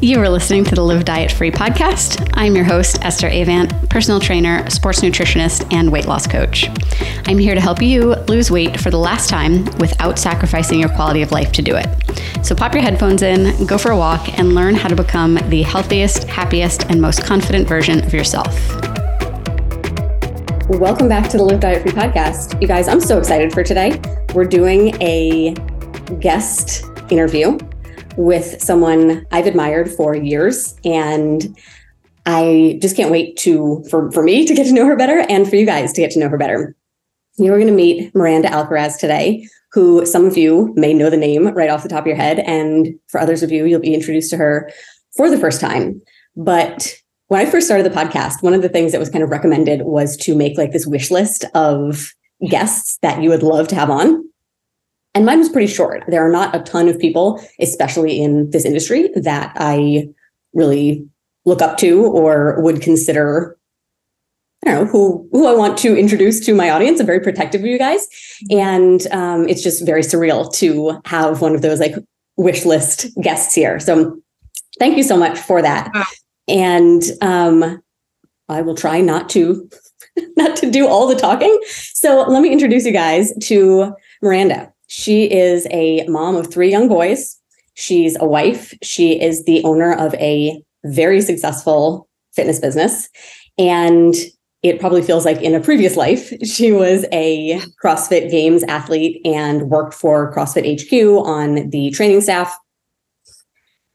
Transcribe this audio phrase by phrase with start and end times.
[0.00, 2.30] You are listening to the Live Diet Free podcast.
[2.34, 6.68] I'm your host, Esther Avant, personal trainer, sports nutritionist, and weight loss coach.
[7.26, 11.22] I'm here to help you lose weight for the last time without sacrificing your quality
[11.22, 11.88] of life to do it.
[12.46, 15.62] So pop your headphones in, go for a walk, and learn how to become the
[15.62, 18.56] healthiest, happiest, and most confident version of yourself.
[20.68, 22.62] Welcome back to the Live Diet Free podcast.
[22.62, 24.00] You guys, I'm so excited for today.
[24.32, 25.54] We're doing a
[26.20, 27.58] guest interview
[28.18, 30.74] with someone I've admired for years.
[30.84, 31.56] And
[32.26, 35.48] I just can't wait to for, for me to get to know her better and
[35.48, 36.76] for you guys to get to know her better.
[37.38, 41.46] You're going to meet Miranda Alcaraz today, who some of you may know the name
[41.54, 42.40] right off the top of your head.
[42.40, 44.70] And for others of you, you'll be introduced to her
[45.16, 46.02] for the first time.
[46.36, 46.92] But
[47.28, 49.82] when I first started the podcast, one of the things that was kind of recommended
[49.82, 52.12] was to make like this wish list of
[52.48, 54.28] guests that you would love to have on.
[55.18, 56.04] And mine was pretty short.
[56.06, 60.10] There are not a ton of people, especially in this industry, that I
[60.54, 61.08] really
[61.44, 63.58] look up to or would consider
[64.64, 67.00] I don't know who who I want to introduce to my audience.
[67.00, 68.06] I'm very protective of you guys,
[68.48, 71.96] and um, it's just very surreal to have one of those like
[72.36, 73.80] wish list guests here.
[73.80, 74.20] So,
[74.78, 75.90] thank you so much for that.
[76.46, 77.82] And um,
[78.48, 79.68] I will try not to
[80.36, 81.58] not to do all the talking.
[81.66, 84.72] So, let me introduce you guys to Miranda.
[84.88, 87.38] She is a mom of three young boys.
[87.74, 88.74] She's a wife.
[88.82, 93.08] She is the owner of a very successful fitness business.
[93.58, 94.14] And
[94.62, 99.70] it probably feels like in a previous life, she was a CrossFit Games athlete and
[99.70, 102.56] worked for CrossFit HQ on the training staff.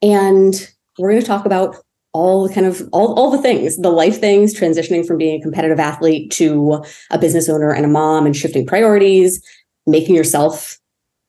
[0.01, 0.53] And
[0.99, 1.77] we're going to talk about
[2.13, 5.79] all kind of all, all the things the life things transitioning from being a competitive
[5.79, 9.41] athlete to a business owner and a mom and shifting priorities
[9.87, 10.77] making yourself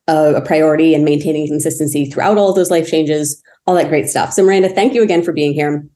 [0.07, 4.33] a, a priority and maintaining consistency throughout all those life changes, all that great stuff.
[4.33, 5.87] So, Miranda, thank you again for being here.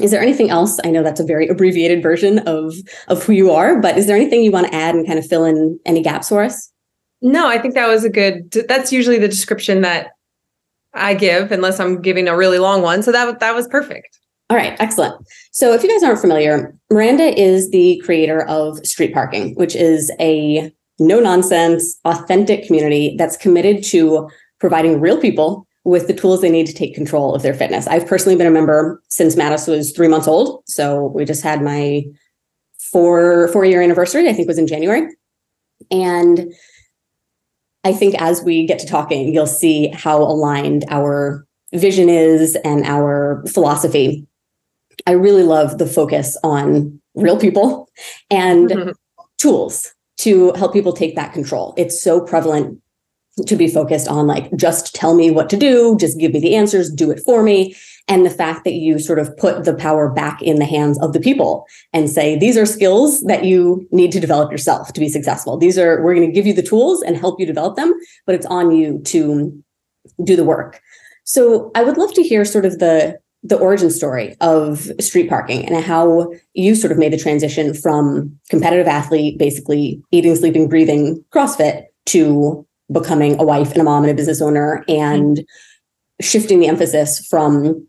[0.00, 0.78] Is there anything else?
[0.84, 2.74] I know that's a very abbreviated version of
[3.08, 5.26] of who you are, but is there anything you want to add and kind of
[5.26, 6.70] fill in any gaps for us?
[7.20, 8.52] No, I think that was a good.
[8.68, 10.10] That's usually the description that
[10.94, 13.02] I give, unless I'm giving a really long one.
[13.02, 14.18] So that that was perfect.
[14.50, 15.14] All right, excellent.
[15.52, 20.10] So if you guys aren't familiar, Miranda is the creator of Street Parking, which is
[20.20, 24.28] a no nonsense, authentic community that's committed to
[24.58, 27.86] providing real people with the tools they need to take control of their fitness.
[27.86, 30.62] I've personally been a member since Mattis was three months old.
[30.66, 32.04] So we just had my
[32.78, 35.08] four four year anniversary, I think was in January.
[35.90, 36.52] And
[37.84, 42.84] I think as we get to talking, you'll see how aligned our vision is and
[42.84, 44.26] our philosophy.
[45.06, 47.88] I really love the focus on real people
[48.30, 48.90] and mm-hmm.
[49.38, 51.74] tools to help people take that control.
[51.76, 52.80] It's so prevalent
[53.46, 56.56] to be focused on like just tell me what to do, just give me the
[56.56, 57.76] answers, do it for me.
[58.08, 61.12] And the fact that you sort of put the power back in the hands of
[61.12, 65.08] the people and say, these are skills that you need to develop yourself to be
[65.08, 65.56] successful.
[65.56, 67.94] These are, we're going to give you the tools and help you develop them,
[68.26, 69.62] but it's on you to
[70.24, 70.80] do the work.
[71.24, 75.64] So I would love to hear sort of the the origin story of street parking
[75.64, 81.24] and how you sort of made the transition from competitive athlete, basically eating, sleeping, breathing
[81.32, 85.44] CrossFit to becoming a wife and a mom and a business owner and
[86.20, 87.86] shifting the emphasis from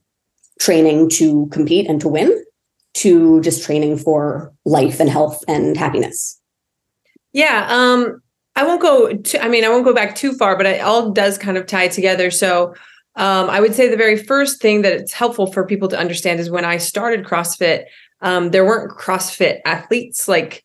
[0.60, 2.44] training to compete and to win
[2.94, 6.40] to just training for life and health and happiness.
[7.34, 7.66] Yeah.
[7.70, 8.22] Um,
[8.56, 11.12] I won't go to, I mean, I won't go back too far, but it all
[11.12, 12.30] does kind of tie together.
[12.30, 12.76] So
[13.20, 16.40] um, I would say the very first thing that it's helpful for people to understand
[16.40, 17.84] is when I started CrossFit,
[18.22, 20.30] um, there weren't CrossFit athletes.
[20.30, 20.64] Like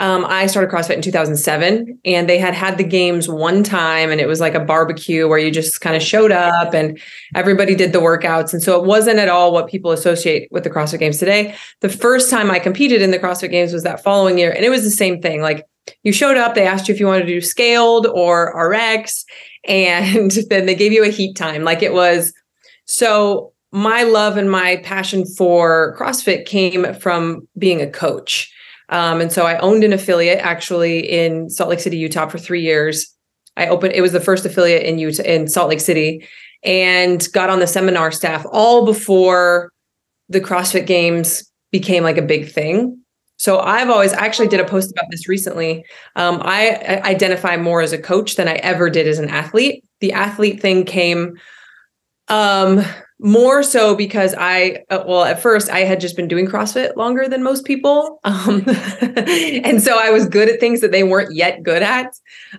[0.00, 4.20] um, I started CrossFit in 2007, and they had had the games one time, and
[4.20, 7.00] it was like a barbecue where you just kind of showed up and
[7.36, 8.52] everybody did the workouts.
[8.52, 11.54] And so it wasn't at all what people associate with the CrossFit Games today.
[11.82, 14.70] The first time I competed in the CrossFit Games was that following year, and it
[14.70, 15.40] was the same thing.
[15.40, 15.64] Like
[16.02, 19.24] you showed up, they asked you if you wanted to do scaled or RX,
[19.64, 22.32] and then they gave you a heat time like it was
[22.84, 28.52] so my love and my passion for CrossFit came from being a coach.
[28.90, 32.60] Um, and so I owned an affiliate actually in Salt Lake City, Utah for three
[32.60, 33.10] years.
[33.56, 36.28] I opened, it was the first affiliate in Utah, in Salt Lake City
[36.62, 39.72] and got on the seminar staff all before
[40.28, 43.01] the CrossFit games became like a big thing.
[43.42, 45.84] So I've always actually did a post about this recently.
[46.14, 49.84] Um, I, I identify more as a coach than I ever did as an athlete.
[49.98, 51.40] The athlete thing came
[52.28, 52.84] um,
[53.18, 57.26] more so because I, uh, well, at first I had just been doing CrossFit longer
[57.26, 58.20] than most people.
[58.24, 62.14] Um, and so I was good at things that they weren't yet good at.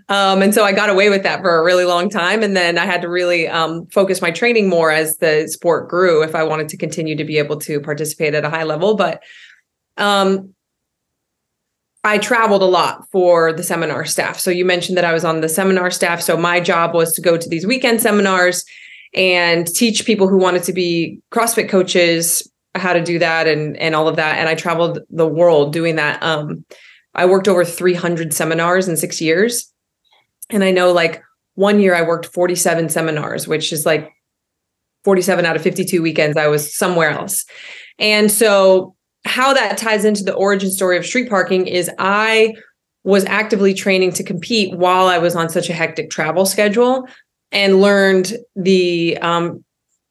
[0.10, 2.44] Um, and so I got away with that for a really long time.
[2.44, 6.24] And then I had to really um, focus my training more as the sport grew
[6.24, 8.96] if I wanted to continue to be able to participate at a high level.
[8.96, 9.24] But
[9.96, 10.54] um,
[12.04, 14.38] I traveled a lot for the seminar staff.
[14.40, 16.22] So you mentioned that I was on the seminar staff.
[16.22, 18.66] So my job was to go to these weekend seminars
[19.14, 23.96] and teach people who wanted to be CrossFit coaches how to do that and and
[23.96, 24.38] all of that.
[24.38, 26.22] And I traveled the world doing that.
[26.24, 26.66] Um,
[27.16, 29.72] I worked over 300 seminars in six years,
[30.50, 31.22] and I know like
[31.56, 34.12] one year I worked 47 seminars, which is like
[35.04, 37.46] 47 out of 52 weekends I was somewhere else.
[38.00, 38.93] And so
[39.26, 42.56] how that ties into the origin story of street parking is I
[43.04, 47.08] was actively training to compete while I was on such a hectic travel schedule
[47.52, 49.64] and learned the um,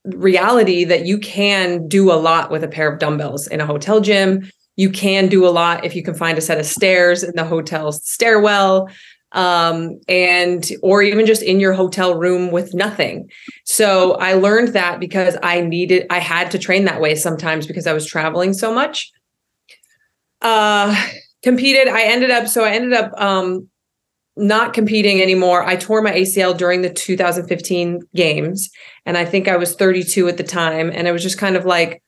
[0.05, 4.00] reality that you can do a lot with a pair of dumbbells in a hotel
[4.00, 4.50] gym.
[4.76, 7.44] You can do a lot if you can find a set of stairs in the
[7.44, 8.88] hotel stairwell
[9.32, 13.29] um, and or even just in your hotel room with nothing.
[13.64, 17.87] So I learned that because I needed, I had to train that way sometimes because
[17.87, 19.11] I was traveling so much.
[20.40, 20.94] Uh,
[21.43, 21.88] competed.
[21.88, 23.69] I ended up, so I ended up um,
[24.37, 25.64] not competing anymore.
[25.64, 28.70] I tore my ACL during the 2015 games,
[29.05, 30.90] and I think I was 32 at the time.
[30.93, 32.01] And it was just kind of like,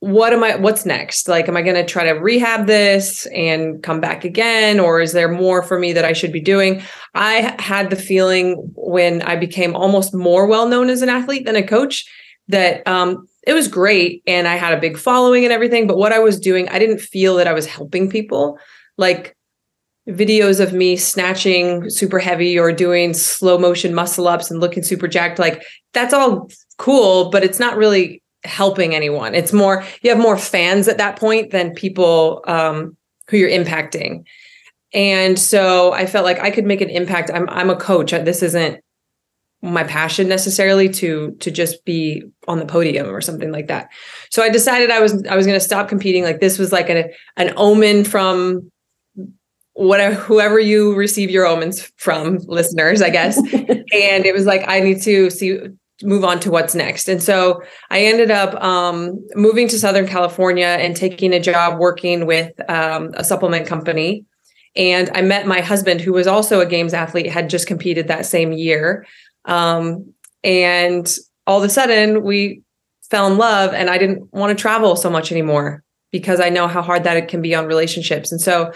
[0.00, 1.28] what am I, what's next?
[1.28, 4.80] Like, am I going to try to rehab this and come back again?
[4.80, 6.82] Or is there more for me that I should be doing?
[7.14, 11.56] I had the feeling when I became almost more well known as an athlete than
[11.56, 12.06] a coach
[12.48, 15.86] that um, it was great and I had a big following and everything.
[15.86, 18.58] But what I was doing, I didn't feel that I was helping people.
[18.96, 19.36] Like,
[20.08, 25.06] videos of me snatching super heavy or doing slow motion muscle ups and looking super
[25.06, 25.62] jacked like
[25.92, 29.34] that's all cool but it's not really helping anyone.
[29.34, 32.96] It's more you have more fans at that point than people um,
[33.28, 34.24] who you're impacting.
[34.92, 37.30] And so i felt like i could make an impact.
[37.32, 38.10] I'm i'm a coach.
[38.10, 38.80] This isn't
[39.62, 43.90] my passion necessarily to to just be on the podium or something like that.
[44.30, 46.24] So i decided i was i was going to stop competing.
[46.24, 48.70] Like this was like an an omen from
[49.74, 53.36] whatever whoever you receive your omens from listeners i guess.
[53.92, 55.60] And it was like i need to see
[56.02, 57.08] move on to what's next.
[57.08, 62.26] And so i ended up um, moving to southern california and taking a job working
[62.26, 64.24] with um, a supplement company.
[64.76, 68.26] And i met my husband who was also a games athlete had just competed that
[68.26, 69.06] same year.
[69.44, 70.12] Um,
[70.42, 71.14] and
[71.46, 72.62] all of a sudden we
[73.10, 75.82] fell in love and i didn't want to travel so much anymore
[76.12, 78.32] because i know how hard that it can be on relationships.
[78.32, 78.72] And so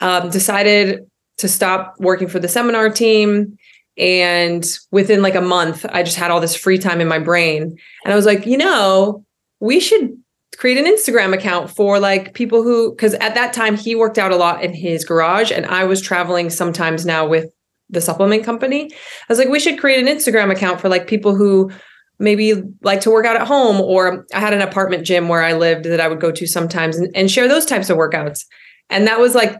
[0.00, 1.00] um, decided
[1.38, 3.56] to stop working for the seminar team.
[3.96, 7.62] And within like a month, I just had all this free time in my brain.
[8.04, 9.24] And I was like, you know,
[9.60, 10.16] we should
[10.56, 14.32] create an Instagram account for like people who, because at that time he worked out
[14.32, 17.50] a lot in his garage and I was traveling sometimes now with
[17.88, 18.90] the supplement company.
[18.92, 18.96] I
[19.28, 21.70] was like, we should create an Instagram account for like people who
[22.18, 25.52] maybe like to work out at home or I had an apartment gym where I
[25.52, 28.44] lived that I would go to sometimes and, and share those types of workouts.
[28.90, 29.58] And that was like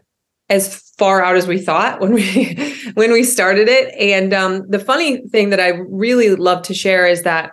[0.49, 2.55] as far out as we thought when we
[2.95, 3.95] when we started it.
[3.99, 7.51] And um, the funny thing that i really love to share is that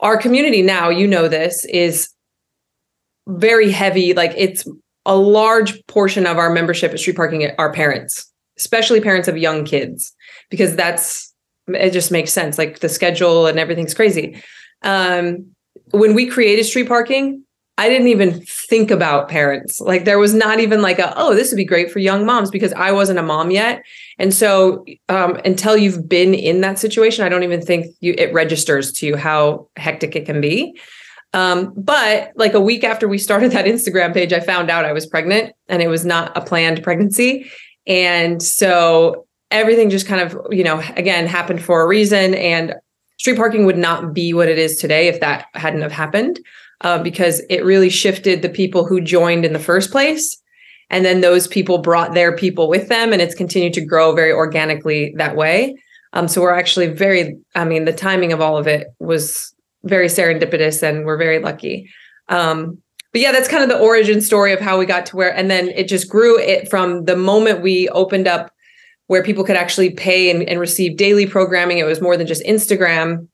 [0.00, 2.10] our community now you know this is
[3.28, 4.14] very heavy.
[4.14, 4.66] Like it's
[5.06, 8.30] a large portion of our membership at street parking are parents
[8.60, 10.14] especially parents of young kids
[10.50, 11.34] because that's
[11.68, 12.58] it just makes sense.
[12.58, 14.42] Like the schedule and everything's crazy.
[14.82, 15.46] Um,
[15.92, 17.44] when we created street parking
[17.78, 19.80] I didn't even think about parents.
[19.80, 22.50] Like there was not even like a, oh, this would be great for young moms
[22.50, 23.82] because I wasn't a mom yet.
[24.18, 28.34] And so um, until you've been in that situation, I don't even think you, it
[28.34, 30.78] registers to you how hectic it can be.
[31.32, 34.92] Um, but like a week after we started that Instagram page, I found out I
[34.92, 37.50] was pregnant and it was not a planned pregnancy.
[37.86, 42.34] And so everything just kind of, you know, again, happened for a reason.
[42.34, 42.74] And
[43.20, 46.40] street parking would not be what it is today if that hadn't have happened
[46.80, 50.40] uh, because it really shifted the people who joined in the first place.
[50.88, 54.32] And then those people brought their people with them, and it's continued to grow very
[54.32, 55.76] organically that way.
[56.14, 60.06] Um, so we're actually very, I mean, the timing of all of it was very
[60.06, 61.90] serendipitous, and we're very lucky.
[62.30, 62.78] Um,
[63.12, 65.50] but yeah, that's kind of the origin story of how we got to where, and
[65.50, 68.50] then it just grew it from the moment we opened up
[69.10, 71.78] where people could actually pay and, and receive daily programming.
[71.78, 73.26] It was more than just Instagram.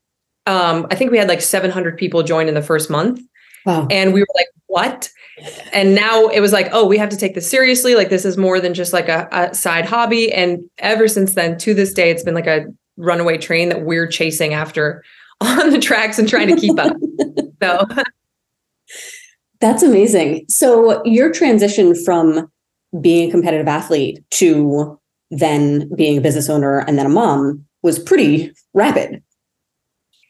[0.47, 3.21] Um, I think we had like 700 people join in the first month.
[3.67, 3.87] Wow.
[3.91, 5.11] And we were like, what?
[5.75, 7.95] And now it was like, oh, we have to take this seriously.
[7.95, 10.33] Like, this is more than just like a, a side hobby.
[10.33, 12.65] And ever since then, to this day, it's been like a
[12.97, 15.05] runaway train that we're chasing after
[15.43, 16.97] on the tracks and trying to keep up.
[17.63, 17.85] so
[19.61, 20.47] that's amazing.
[20.49, 22.51] So your transition from
[22.99, 24.99] being a competitive athlete to
[25.31, 29.23] then being a business owner and then a mom was pretty rapid.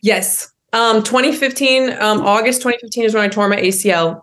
[0.03, 0.53] Yes.
[0.73, 4.23] Um, 2015, um, August 2015 is when I tore my ACL.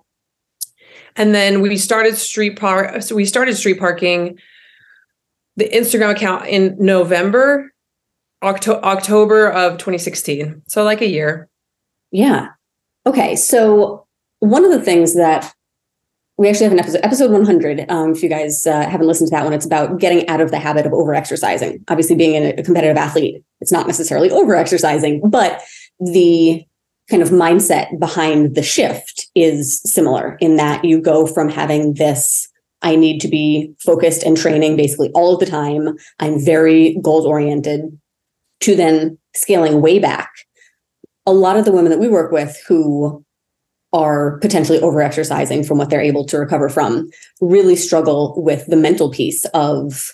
[1.16, 3.02] And then we started street park.
[3.02, 4.40] So we started street parking
[5.56, 7.72] the Instagram account in November,
[8.42, 10.64] Octo- October of 2016.
[10.68, 11.50] So like a year.
[12.12, 12.50] Yeah.
[13.06, 13.36] Okay.
[13.36, 14.08] So
[14.40, 15.54] one of the things that
[16.38, 17.86] we actually have an episode, episode 100.
[17.90, 20.52] Um, if you guys uh, haven't listened to that one, it's about getting out of
[20.52, 21.84] the habit of over exercising.
[21.88, 25.62] Obviously, being a competitive athlete, it's not necessarily over exercising, but
[26.00, 26.66] the
[27.10, 32.50] kind of mindset behind the shift is similar in that you go from having this
[32.84, 35.96] I need to be focused and training basically all of the time.
[36.20, 37.98] I'm very goals oriented
[38.60, 40.30] to then scaling way back.
[41.26, 43.24] A lot of the women that we work with who
[43.94, 47.10] are potentially overexercising from what they're able to recover from
[47.42, 50.12] really struggle with the mental piece of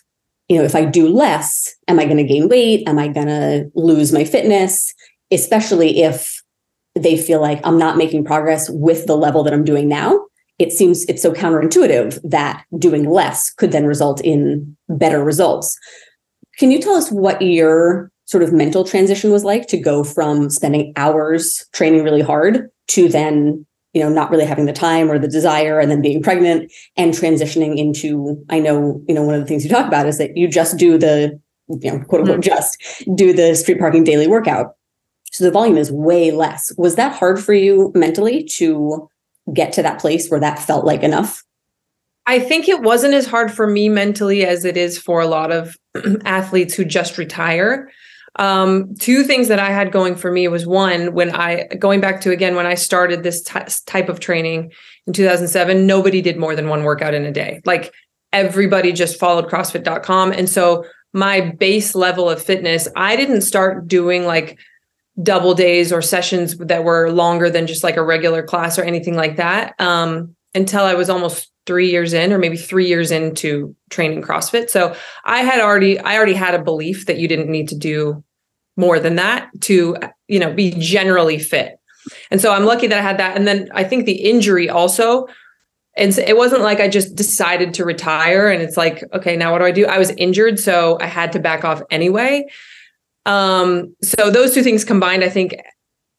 [0.49, 2.87] you know if i do less am i going to gain weight?
[2.87, 4.93] Am i going to lose my fitness?
[5.31, 6.43] Especially if
[6.95, 10.19] they feel like i'm not making progress with the level that i'm doing now
[10.59, 15.77] it seems it's so counterintuitive that doing less could then result in better results.
[16.57, 20.49] Can you tell us what your sort of mental transition was like to go from
[20.49, 25.17] spending hours training really hard to then you know not really having the time or
[25.17, 29.41] the desire and then being pregnant and transitioning into i know you know one of
[29.41, 32.41] the things you talk about is that you just do the you know quote unquote
[32.41, 32.41] mm-hmm.
[32.41, 32.77] just
[33.15, 34.75] do the street parking daily workout.
[35.31, 36.71] So the volume is way less.
[36.77, 39.07] Was that hard for you mentally to
[39.53, 41.43] get to that place where that felt like enough?
[42.25, 45.51] I think it wasn't as hard for me mentally as it is for a lot
[45.51, 45.75] of
[46.25, 47.91] athletes who just retire
[48.35, 52.21] um, two things that I had going for me was one, when I, going back
[52.21, 54.71] to again, when I started this t- type of training
[55.07, 57.61] in 2007, nobody did more than one workout in a day.
[57.65, 57.93] Like
[58.31, 60.31] everybody just followed CrossFit.com.
[60.31, 64.59] And so my base level of fitness, I didn't start doing like
[65.21, 69.15] double days or sessions that were longer than just like a regular class or anything
[69.15, 73.75] like that um, until I was almost three years in or maybe three years into
[73.91, 74.71] training CrossFit.
[74.71, 78.23] So I had already, I already had a belief that you didn't need to do
[78.75, 79.95] more than that to,
[80.27, 81.77] you know, be generally fit.
[82.31, 83.37] And so I'm lucky that I had that.
[83.37, 85.27] And then I think the injury also,
[85.95, 89.51] and so it wasn't like I just decided to retire and it's like, okay, now
[89.51, 89.85] what do I do?
[89.85, 92.47] I was injured, so I had to back off anyway.
[93.27, 95.55] Um, so those two things combined, I think,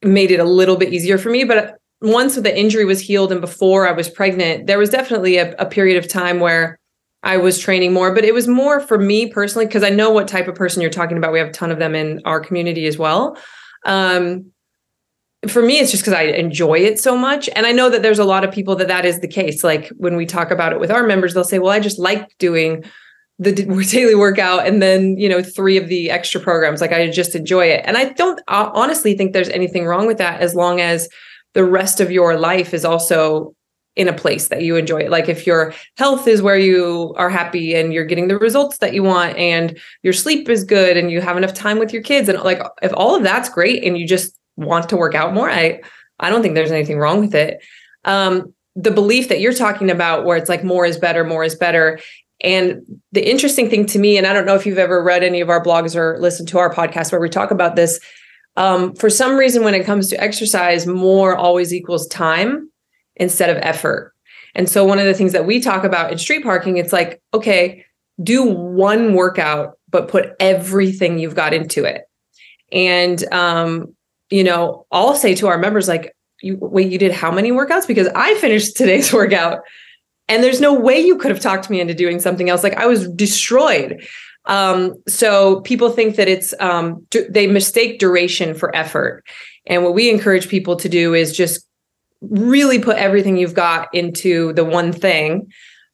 [0.01, 1.43] made it a little bit easier for me.
[1.43, 5.55] But once the injury was healed and before I was pregnant, there was definitely a,
[5.57, 6.79] a period of time where
[7.23, 10.27] I was training more, but it was more for me personally because I know what
[10.27, 11.33] type of person you're talking about.
[11.33, 13.37] We have a ton of them in our community as well.
[13.85, 14.51] Um,
[15.49, 18.19] for me, it's just because I enjoy it so much, and I know that there's
[18.19, 19.65] a lot of people that that is the case.
[19.65, 22.37] Like when we talk about it with our members, they'll say, "Well, I just like
[22.39, 22.85] doing
[23.39, 23.53] the
[23.91, 26.83] daily workout and then you know three of the extra programs.
[26.83, 30.41] Like I just enjoy it." And I don't honestly think there's anything wrong with that
[30.41, 31.09] as long as
[31.55, 33.55] the rest of your life is also
[33.97, 35.11] in a place that you enjoy it.
[35.11, 38.95] Like if your health is where you are happy and you're getting the results that
[38.95, 42.29] you want and your sleep is good and you have enough time with your kids
[42.29, 45.51] and like if all of that's great and you just want to work out more,
[45.51, 45.81] I
[46.21, 47.63] I don't think there's anything wrong with it.
[48.05, 51.55] Um, the belief that you're talking about where it's like more is better, more is
[51.55, 51.99] better.
[52.43, 55.41] And the interesting thing to me, and I don't know if you've ever read any
[55.41, 57.99] of our blogs or listened to our podcast where we talk about this,
[58.61, 62.71] um, for some reason, when it comes to exercise, more always equals time
[63.17, 64.13] instead of effort.
[64.55, 67.23] And so one of the things that we talk about in street parking, it's like,
[67.33, 67.87] okay,
[68.23, 72.03] do one workout, but put everything you've got into it.
[72.71, 73.97] And um,
[74.29, 77.87] you know, I'll say to our members, like, you wait, you did how many workouts?
[77.87, 79.61] Because I finished today's workout
[80.29, 82.63] and there's no way you could have talked me into doing something else.
[82.63, 84.07] Like I was destroyed.
[84.47, 89.25] Um, so people think that it's um, they mistake duration for effort.
[89.67, 91.67] And what we encourage people to do is just
[92.21, 95.51] really put everything you've got into the one thing.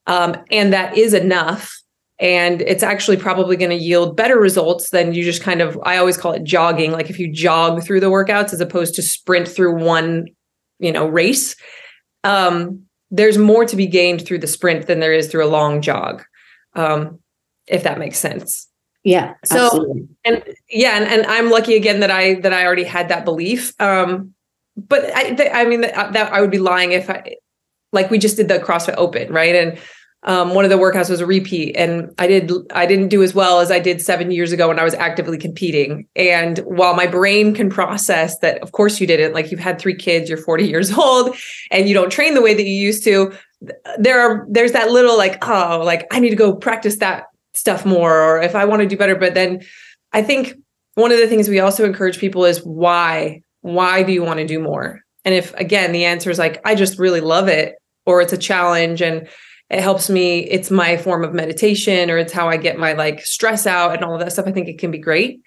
[0.06, 1.72] Um, and that is enough.
[2.18, 5.98] And it's actually probably going to yield better results than you just kind of, I
[5.98, 6.92] always call it jogging.
[6.92, 10.26] Like if you jog through the workouts as opposed to sprint through one,
[10.78, 11.56] you know, race.
[12.24, 15.82] Um, there's more to be gained through the sprint than there is through a long
[15.82, 16.24] jog.
[16.74, 17.20] Um,
[17.66, 18.68] if that makes sense.
[19.04, 19.34] Yeah.
[19.44, 20.08] So absolutely.
[20.24, 23.72] and yeah, and, and I'm lucky again that I that I already had that belief.
[23.80, 24.34] Um,
[24.76, 27.36] but I, th- I mean, that, that I would be lying if I,
[27.92, 29.54] like we just did the CrossFit Open, right?
[29.54, 29.78] And
[30.26, 33.34] um, one of the workouts was a repeat and i did i didn't do as
[33.34, 37.06] well as i did seven years ago when i was actively competing and while my
[37.06, 40.64] brain can process that of course you didn't like you've had three kids you're 40
[40.68, 41.36] years old
[41.70, 43.32] and you don't train the way that you used to
[43.98, 47.26] there are there's that little like oh like i need to go practice that
[47.56, 49.62] stuff more or if i want to do better but then
[50.12, 50.54] i think
[50.96, 54.46] one of the things we also encourage people is why why do you want to
[54.46, 55.00] do more?
[55.24, 58.38] And if again the answer is like i just really love it or it's a
[58.38, 59.28] challenge and
[59.70, 63.26] it helps me it's my form of meditation or it's how i get my like
[63.26, 65.40] stress out and all of that stuff i think it can be great.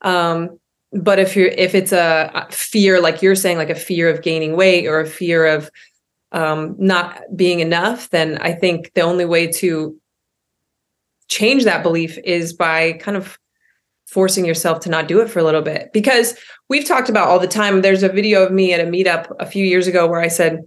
[0.00, 0.58] Um,
[0.92, 4.56] but if you're if it's a fear like you're saying like a fear of gaining
[4.56, 5.70] weight or a fear of
[6.32, 9.98] um, not being enough then i think the only way to
[11.28, 13.38] change that belief is by kind of
[14.06, 16.36] forcing yourself to not do it for a little bit because
[16.68, 19.46] we've talked about all the time there's a video of me at a meetup a
[19.46, 20.60] few years ago where i said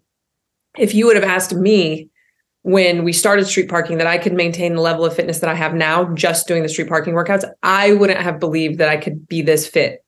[0.78, 2.10] if you would have asked me
[2.64, 5.56] when we started street parking that I could maintain the level of fitness that I
[5.56, 9.28] have now just doing the street parking workouts, I wouldn't have believed that I could
[9.28, 10.04] be this fit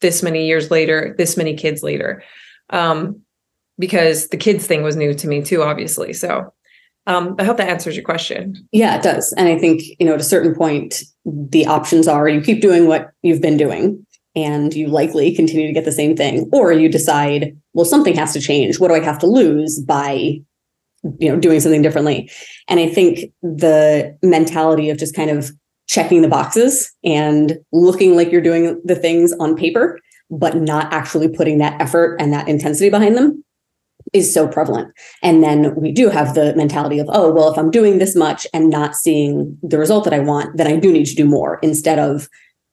[0.00, 2.22] this many years later, this many kids later.
[2.70, 3.22] Um,
[3.78, 6.12] because the kids thing was new to me too, obviously.
[6.12, 6.52] So
[7.06, 8.54] um, I hope that answers your question.
[8.70, 9.32] Yeah, it does.
[9.36, 12.86] And I think, you know, at a certain point, the options are you keep doing
[12.86, 16.88] what you've been doing and you likely continue to get the same thing, or you
[16.88, 18.80] decide, well, something has to change.
[18.80, 20.40] What do I have to lose by
[21.18, 22.30] you know doing something differently
[22.68, 25.50] and i think the mentality of just kind of
[25.88, 29.98] checking the boxes and looking like you're doing the things on paper
[30.30, 33.44] but not actually putting that effort and that intensity behind them
[34.12, 34.92] is so prevalent
[35.22, 38.46] and then we do have the mentality of oh well if i'm doing this much
[38.52, 41.58] and not seeing the result that i want then i do need to do more
[41.62, 42.28] instead of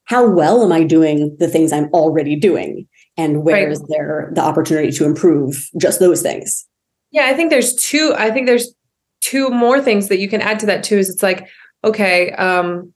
[0.06, 3.72] how well am i doing the things i'm already doing and where right.
[3.72, 6.68] is there the opportunity to improve just those things
[7.12, 8.14] yeah, I think there's two.
[8.18, 8.74] I think there's
[9.22, 10.98] two more things that you can add to that too.
[10.98, 11.48] Is it's like,
[11.84, 12.94] okay, um,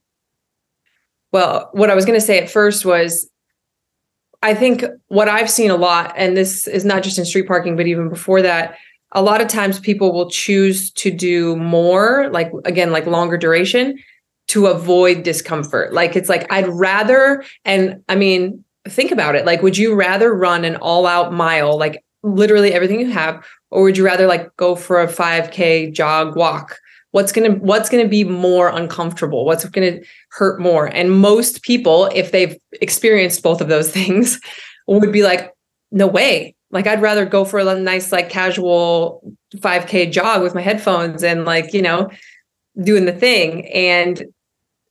[1.31, 3.29] well, what I was going to say at first was,
[4.43, 7.75] I think what I've seen a lot, and this is not just in street parking,
[7.77, 8.77] but even before that,
[9.13, 13.97] a lot of times people will choose to do more, like again, like longer duration
[14.49, 15.93] to avoid discomfort.
[15.93, 19.45] Like it's like, I'd rather, and I mean, think about it.
[19.45, 23.83] Like, would you rather run an all out mile, like literally everything you have, or
[23.83, 26.77] would you rather like go for a 5k jog walk
[27.13, 29.45] what's going to what's going to be more uncomfortable?
[29.45, 30.87] What's going to hurt more?
[30.87, 34.41] And most people if they've experienced both of those things
[34.87, 35.53] would be like
[35.91, 36.55] no way.
[36.71, 41.45] Like i'd rather go for a nice like casual 5k jog with my headphones and
[41.45, 42.09] like you know
[42.81, 43.67] doing the thing.
[43.67, 44.23] And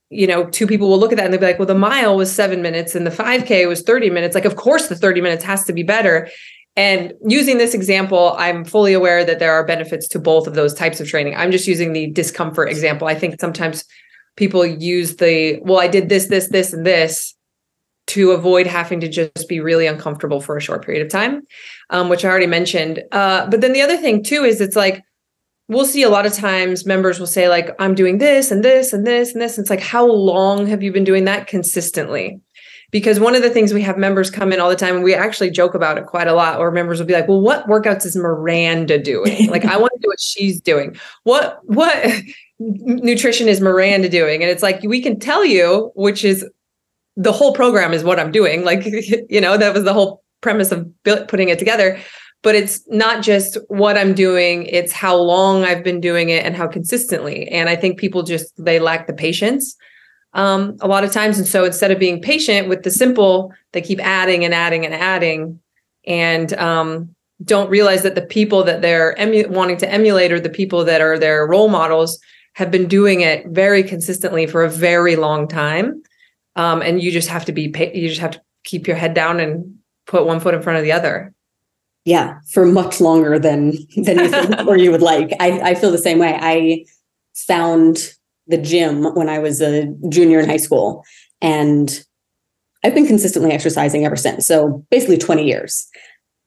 [0.09, 2.15] you know two people will look at that and they'll be like well the mile
[2.15, 4.33] was 7 minutes and the 5k was 30 minutes.
[4.33, 6.29] Like of course the 30 minutes has to be better
[6.75, 10.73] and using this example, I'm fully aware that there are benefits to both of those
[10.73, 11.35] types of training.
[11.35, 13.07] I'm just using the discomfort example.
[13.07, 13.85] I think sometimes
[14.35, 17.35] people use the, well, I did this, this, this, and this
[18.07, 21.43] to avoid having to just be really uncomfortable for a short period of time,
[21.91, 23.03] um, which I already mentioned.
[23.11, 25.03] Uh, but then the other thing too is it's like,
[25.69, 28.91] we'll see a lot of times members will say, like, I'm doing this and this
[28.91, 29.57] and this and this.
[29.57, 32.41] And it's like, how long have you been doing that consistently?
[32.93, 35.15] Because one of the things we have members come in all the time and we
[35.15, 38.05] actually joke about it quite a lot or members will be like well what workouts
[38.05, 39.49] is miranda doing?
[39.53, 40.95] Like i want to do what she's doing.
[41.23, 41.97] What what
[42.59, 44.41] nutrition is miranda doing?
[44.41, 46.47] And it's like we can tell you which is
[47.17, 48.85] the whole program is what i'm doing like
[49.29, 51.99] you know that was the whole premise of putting it together.
[52.41, 56.55] But it's not just what i'm doing it's how long i've been doing it and
[56.55, 57.47] how consistently.
[57.47, 59.75] And i think people just they lack the patience
[60.33, 61.37] um, a lot of times.
[61.37, 64.93] And so instead of being patient with the simple, they keep adding and adding and
[64.93, 65.59] adding
[66.05, 70.49] and um, don't realize that the people that they're emu- wanting to emulate or the
[70.49, 72.19] people that are their role models
[72.53, 76.01] have been doing it very consistently for a very long time.
[76.55, 79.13] Um, and you just have to be, pa- you just have to keep your head
[79.13, 81.33] down and put one foot in front of the other.
[82.05, 85.31] Yeah, for much longer than than you think or you would like.
[85.39, 86.37] I, I feel the same way.
[86.39, 86.85] I
[87.33, 88.13] found
[88.47, 91.03] the gym when I was a junior in high school.
[91.41, 92.03] And
[92.83, 94.45] I've been consistently exercising ever since.
[94.45, 95.87] So basically 20 years.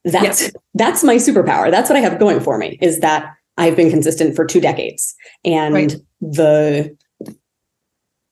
[0.04, 1.70] That's that's my superpower.
[1.70, 5.14] That's what I have going for me is that I've been consistent for two decades.
[5.44, 5.94] And right.
[6.20, 6.96] the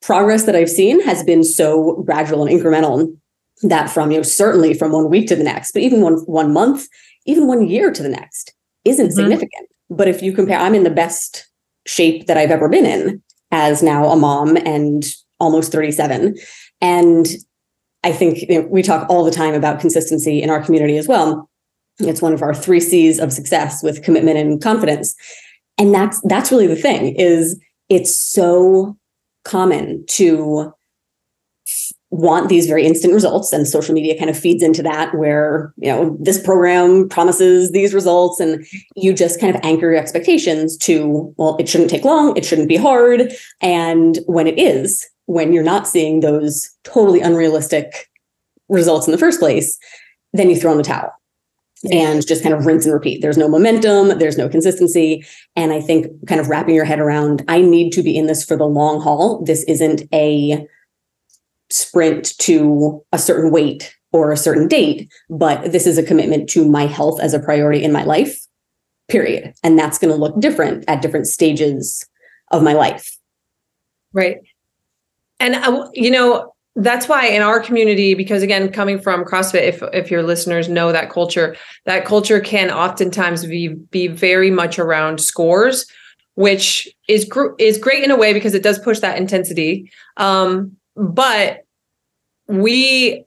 [0.01, 3.17] progress that I've seen has been so gradual and incremental
[3.63, 6.53] that from you know certainly from one week to the next, but even one one
[6.53, 6.87] month,
[7.25, 8.53] even one year to the next
[8.85, 9.15] isn't mm-hmm.
[9.15, 9.67] significant.
[9.89, 11.49] But if you compare, I'm in the best
[11.85, 13.21] shape that I've ever been in
[13.55, 15.05] as now a mom and
[15.39, 16.35] almost 37.
[16.81, 17.27] And
[18.03, 21.07] I think you know, we talk all the time about consistency in our community as
[21.07, 21.49] well.
[21.99, 25.15] It's one of our three C's of success with commitment and confidence.
[25.77, 28.97] and that's that's really the thing is it's so
[29.45, 30.73] common to
[32.15, 35.91] want these very instant results and social media kind of feeds into that where you
[35.91, 41.33] know this program promises these results and you just kind of anchor your expectations to
[41.37, 45.63] well it shouldn't take long it shouldn't be hard and when it is when you're
[45.63, 48.09] not seeing those totally unrealistic
[48.69, 49.77] results in the first place
[50.31, 51.11] then you throw in the towel
[51.91, 53.21] and just kind of rinse and repeat.
[53.21, 55.23] There's no momentum, there's no consistency.
[55.55, 58.43] And I think kind of wrapping your head around, I need to be in this
[58.43, 59.43] for the long haul.
[59.43, 60.65] This isn't a
[61.75, 66.67] sprint to a certain weight or a certain date, but this is a commitment to
[66.67, 68.39] my health as a priority in my life,
[69.09, 69.53] period.
[69.61, 72.07] And that's going to look different at different stages
[72.51, 73.17] of my life.
[74.13, 74.37] Right.
[75.39, 75.57] And,
[75.93, 80.23] you know, that's why in our community because again coming from crossfit if if your
[80.23, 85.85] listeners know that culture that culture can oftentimes be be very much around scores
[86.33, 90.75] which is gr- is great in a way because it does push that intensity um,
[90.97, 91.64] but
[92.47, 93.25] we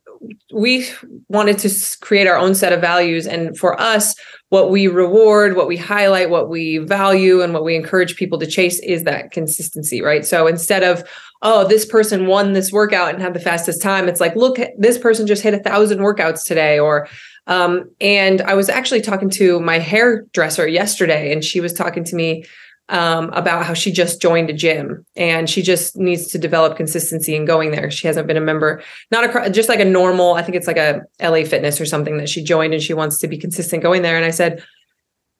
[0.53, 0.89] we
[1.29, 3.27] wanted to create our own set of values.
[3.27, 4.15] And for us
[4.51, 8.47] what we reward what we highlight what we value and what we encourage people to
[8.47, 10.25] chase is that consistency right?
[10.25, 11.05] So instead of
[11.43, 14.99] oh this person won this workout and had the fastest time it's like look this
[14.99, 17.09] person just hit a thousand workouts today or
[17.47, 22.17] um, and i was actually talking to my hairdresser yesterday and she was talking to
[22.17, 22.45] me
[22.89, 27.35] um, about how she just joined a gym and she just needs to develop consistency
[27.35, 27.91] in going there.
[27.91, 30.35] She hasn't been a member, not a just like a normal.
[30.35, 33.19] I think it's like a LA Fitness or something that she joined, and she wants
[33.19, 34.17] to be consistent going there.
[34.17, 34.65] And I said,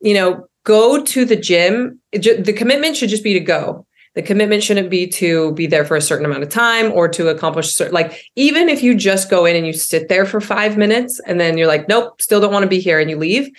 [0.01, 1.99] you know, go to the gym.
[2.11, 3.85] the commitment should just be to go.
[4.15, 7.29] The commitment shouldn't be to be there for a certain amount of time or to
[7.29, 10.77] accomplish certain, like even if you just go in and you sit there for five
[10.77, 13.49] minutes and then you're like, nope, still don't want to be here, and you leave.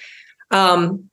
[0.51, 1.10] Um,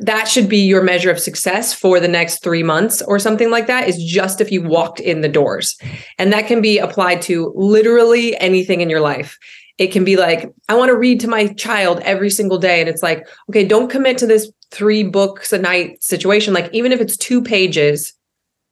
[0.00, 3.66] that should be your measure of success for the next three months or something like
[3.66, 5.78] that is just if you walked in the doors.
[6.18, 9.38] And that can be applied to literally anything in your life.
[9.76, 12.88] It can be like i want to read to my child every single day and
[12.88, 16.52] it's like okay don't commit to this three books a night situation.
[16.52, 18.14] Like even if it's two pages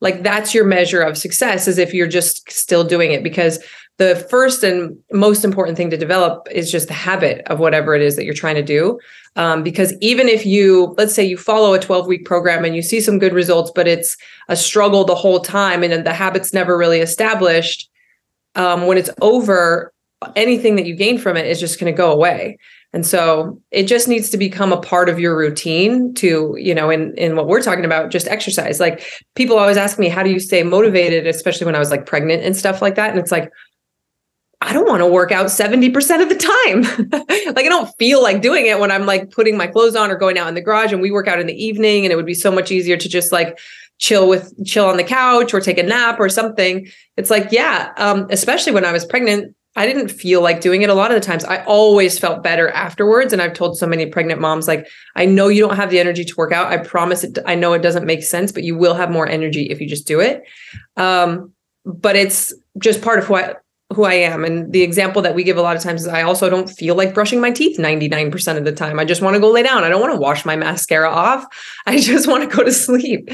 [0.01, 3.63] like that's your measure of success as if you're just still doing it because
[3.99, 8.03] the first and most important thing to develop is just the habit of whatever it
[8.03, 8.99] is that you're trying to do.
[9.37, 12.83] Um, because even if you, let's say you follow a 12 week program and you
[12.83, 14.17] see some good results, but it's
[14.49, 17.89] a struggle the whole time and the habit's never really established,
[18.55, 19.93] um, when it's over,
[20.35, 22.59] anything that you gain from it is just going to go away.
[22.93, 26.89] And so it just needs to become a part of your routine to, you know,
[26.89, 28.81] in in what we're talking about, just exercise.
[28.81, 29.05] Like
[29.35, 32.43] people always ask me, how do you stay motivated, especially when I was like pregnant
[32.43, 33.11] and stuff like that?
[33.11, 33.51] And it's like,
[34.63, 36.83] I don't want to work out 70% of the time.
[37.55, 40.17] like I don't feel like doing it when I'm like putting my clothes on or
[40.17, 42.27] going out in the garage and we work out in the evening and it would
[42.27, 43.59] be so much easier to just like
[43.99, 46.89] chill with chill on the couch or take a nap or something.
[47.17, 50.89] It's like, yeah, um, especially when I was pregnant, I didn't feel like doing it
[50.89, 51.45] a lot of the times.
[51.45, 53.35] I always felt better afterwards.
[53.35, 56.25] And I've told so many pregnant moms, like, I know you don't have the energy
[56.25, 56.73] to work out.
[56.73, 57.39] I promise it.
[57.45, 60.07] I know it doesn't make sense, but you will have more energy if you just
[60.07, 60.45] do it.
[60.97, 61.53] Um,
[61.85, 63.63] but it's just part of what
[63.95, 64.45] who I am.
[64.45, 66.97] And the example that we give a lot of times is I also don't feel
[66.97, 68.99] like brushing my teeth 99% of the time.
[68.99, 69.85] I just want to go lay down.
[69.85, 71.45] I don't want to wash my mascara off.
[71.87, 73.31] I just want to go to sleep.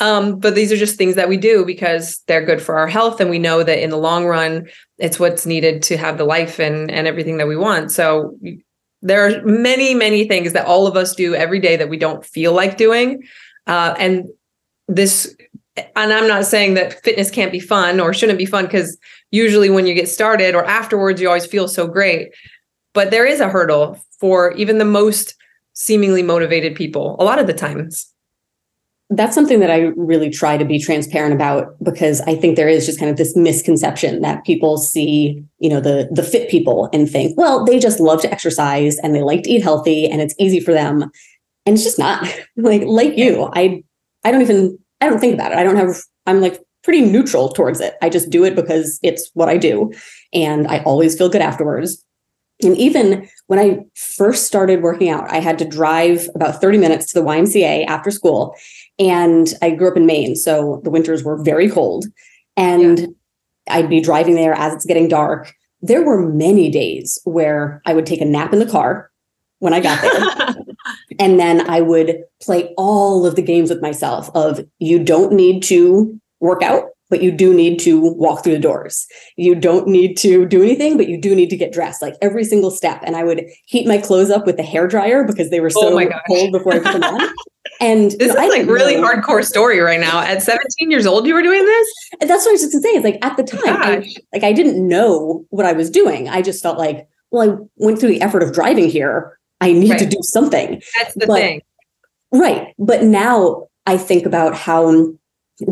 [0.00, 3.20] Um, but these are just things that we do because they're good for our health.
[3.20, 4.66] And we know that in the long run,
[4.98, 7.92] it's what's needed to have the life and, and everything that we want.
[7.92, 8.36] So
[9.00, 12.24] there are many, many things that all of us do every day that we don't
[12.24, 13.22] feel like doing.
[13.66, 14.24] Uh, and
[14.88, 15.34] this
[15.76, 18.96] and I'm not saying that fitness can't be fun or shouldn't be fun because
[19.30, 22.32] usually when you get started or afterwards, you always feel so great.
[22.92, 25.34] But there is a hurdle for even the most
[25.72, 28.10] seemingly motivated people a lot of the times.
[29.10, 32.86] That's something that I really try to be transparent about because I think there is
[32.86, 37.10] just kind of this misconception that people see, you know, the the fit people and
[37.10, 40.34] think, well, they just love to exercise and they like to eat healthy and it's
[40.38, 41.02] easy for them.
[41.66, 42.26] And it's just not.
[42.56, 43.82] like like you, I
[44.24, 45.58] I don't even I don't think about it.
[45.58, 47.94] I don't have, I'm like pretty neutral towards it.
[48.00, 49.92] I just do it because it's what I do.
[50.32, 52.02] And I always feel good afterwards.
[52.62, 57.12] And even when I first started working out, I had to drive about 30 minutes
[57.12, 58.54] to the YMCA after school.
[58.98, 60.36] And I grew up in Maine.
[60.36, 62.06] So the winters were very cold.
[62.56, 63.06] And yeah.
[63.68, 65.52] I'd be driving there as it's getting dark.
[65.82, 69.10] There were many days where I would take a nap in the car
[69.58, 70.64] when I got there.
[71.18, 75.62] and then I would play all of the games with myself of you don't need
[75.64, 79.06] to work out, but you do need to walk through the doors.
[79.36, 82.44] You don't need to do anything, but you do need to get dressed, like every
[82.44, 83.00] single step.
[83.04, 85.80] And I would heat my clothes up with the hair dryer because they were oh
[85.80, 87.28] so oh cold before I put them on.
[87.80, 89.06] And this you know, is like really know.
[89.06, 90.20] hardcore story right now.
[90.20, 91.88] At 17 years old, you were doing this?
[92.20, 92.90] And that's what I was just gonna say.
[92.90, 96.28] It's like at the time, I, like I didn't know what I was doing.
[96.28, 99.38] I just felt like, well, I went through the effort of driving here.
[99.64, 99.98] I need right.
[99.98, 100.82] to do something.
[100.96, 101.62] That's the but, thing.
[102.32, 102.74] Right.
[102.78, 105.12] But now I think about how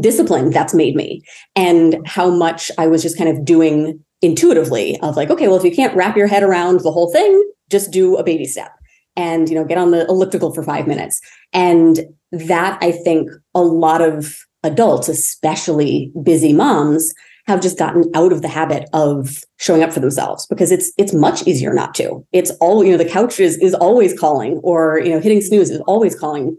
[0.00, 1.22] disciplined that's made me
[1.56, 5.64] and how much I was just kind of doing intuitively of like, okay, well, if
[5.64, 8.70] you can't wrap your head around the whole thing, just do a baby step
[9.16, 11.20] and you know get on the elliptical for five minutes
[11.52, 12.00] and
[12.30, 17.12] that i think a lot of adults especially busy moms
[17.46, 21.12] have just gotten out of the habit of showing up for themselves because it's it's
[21.12, 25.00] much easier not to it's all you know the couch is is always calling or
[25.00, 26.56] you know hitting snooze is always calling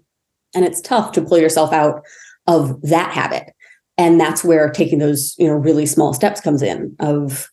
[0.53, 2.03] and it's tough to pull yourself out
[2.47, 3.53] of that habit
[3.97, 7.49] and that's where taking those you know really small steps comes in of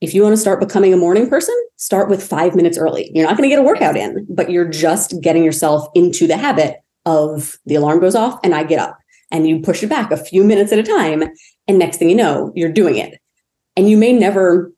[0.00, 3.10] if you want to start becoming a morning person, start with five minutes early.
[3.14, 6.38] You're not going to get a workout in, but you're just getting yourself into the
[6.38, 8.98] habit of the alarm goes off and I get up
[9.30, 11.24] and you push it back a few minutes at a time.
[11.70, 13.20] And next thing you know, you're doing it.
[13.76, 14.72] And you may never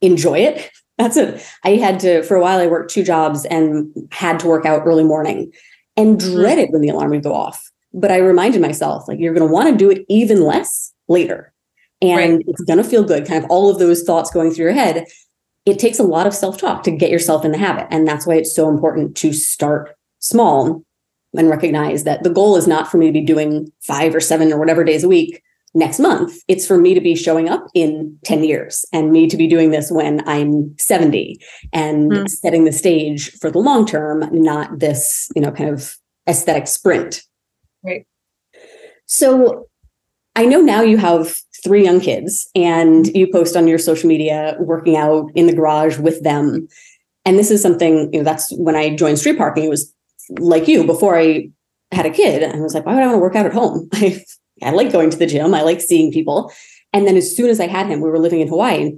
[0.00, 0.70] enjoy it.
[0.96, 1.46] That's it.
[1.64, 4.86] I had to, for a while, I worked two jobs and had to work out
[4.86, 5.52] early morning
[5.98, 6.34] and hmm.
[6.34, 7.70] dreaded when the alarm would go off.
[7.92, 11.52] But I reminded myself, like, you're going to want to do it even less later
[12.00, 12.44] and right.
[12.46, 15.04] it's going to feel good kind of all of those thoughts going through your head
[15.66, 18.34] it takes a lot of self-talk to get yourself in the habit and that's why
[18.34, 20.84] it's so important to start small
[21.36, 24.52] and recognize that the goal is not for me to be doing five or seven
[24.52, 25.42] or whatever days a week
[25.74, 29.36] next month it's for me to be showing up in 10 years and me to
[29.36, 31.38] be doing this when i'm 70
[31.72, 32.28] and mm.
[32.28, 35.96] setting the stage for the long term not this you know kind of
[36.28, 37.22] aesthetic sprint
[37.82, 38.06] right
[39.06, 39.68] so
[40.36, 44.56] i know now you have three young kids and you post on your social media
[44.60, 46.68] working out in the garage with them.
[47.24, 49.64] And this is something, you know, that's when I joined street parking.
[49.64, 49.92] It was
[50.38, 51.50] like you before I
[51.92, 52.42] had a kid.
[52.42, 53.88] I was like, why would I want to work out at home?
[53.94, 54.22] I,
[54.62, 55.54] I like going to the gym.
[55.54, 56.52] I like seeing people.
[56.92, 58.92] And then as soon as I had him, we were living in Hawaii.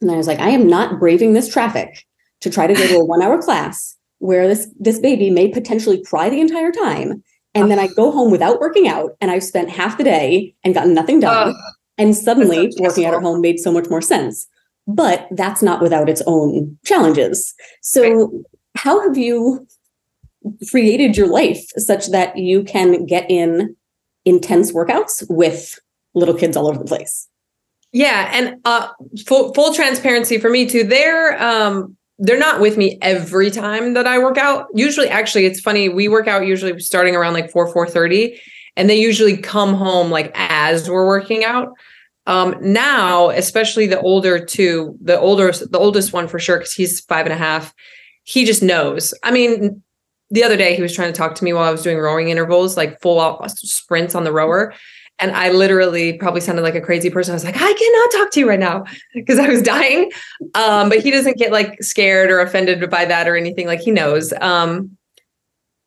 [0.00, 2.04] And I was like, I am not braving this traffic
[2.40, 6.02] to try to go to a one hour class where this this baby may potentially
[6.02, 7.22] cry the entire time
[7.56, 10.74] and then I go home without working out and I've spent half the day and
[10.74, 11.48] gotten nothing done.
[11.48, 11.52] Uh,
[11.96, 14.46] and suddenly working out at home made so much more sense.
[14.86, 17.54] But that's not without its own challenges.
[17.80, 18.44] So, right.
[18.76, 19.66] how have you
[20.68, 23.74] created your life such that you can get in
[24.26, 25.78] intense workouts with
[26.12, 27.26] little kids all over the place?
[27.92, 28.88] Yeah, and uh,
[29.26, 30.84] full full transparency for me too.
[30.84, 34.66] They're um, they're not with me every time that I work out.
[34.74, 35.88] Usually, actually, it's funny.
[35.88, 38.38] We work out usually starting around like four four thirty,
[38.76, 41.68] and they usually come home like as we're working out.
[42.26, 47.00] Um, now, especially the older two, the older, the oldest one for sure, because he's
[47.00, 47.72] five and a half,
[48.24, 49.14] he just knows.
[49.22, 49.82] I mean,
[50.30, 52.28] the other day he was trying to talk to me while I was doing rowing
[52.28, 54.74] intervals, like full out sprints on the rower.
[55.18, 57.32] And I literally probably sounded like a crazy person.
[57.32, 58.84] I was like, I cannot talk to you right now
[59.14, 60.10] because I was dying.
[60.54, 63.66] Um, but he doesn't get like scared or offended by that or anything.
[63.66, 64.32] Like he knows.
[64.40, 64.96] Um,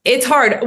[0.05, 0.63] it's hard.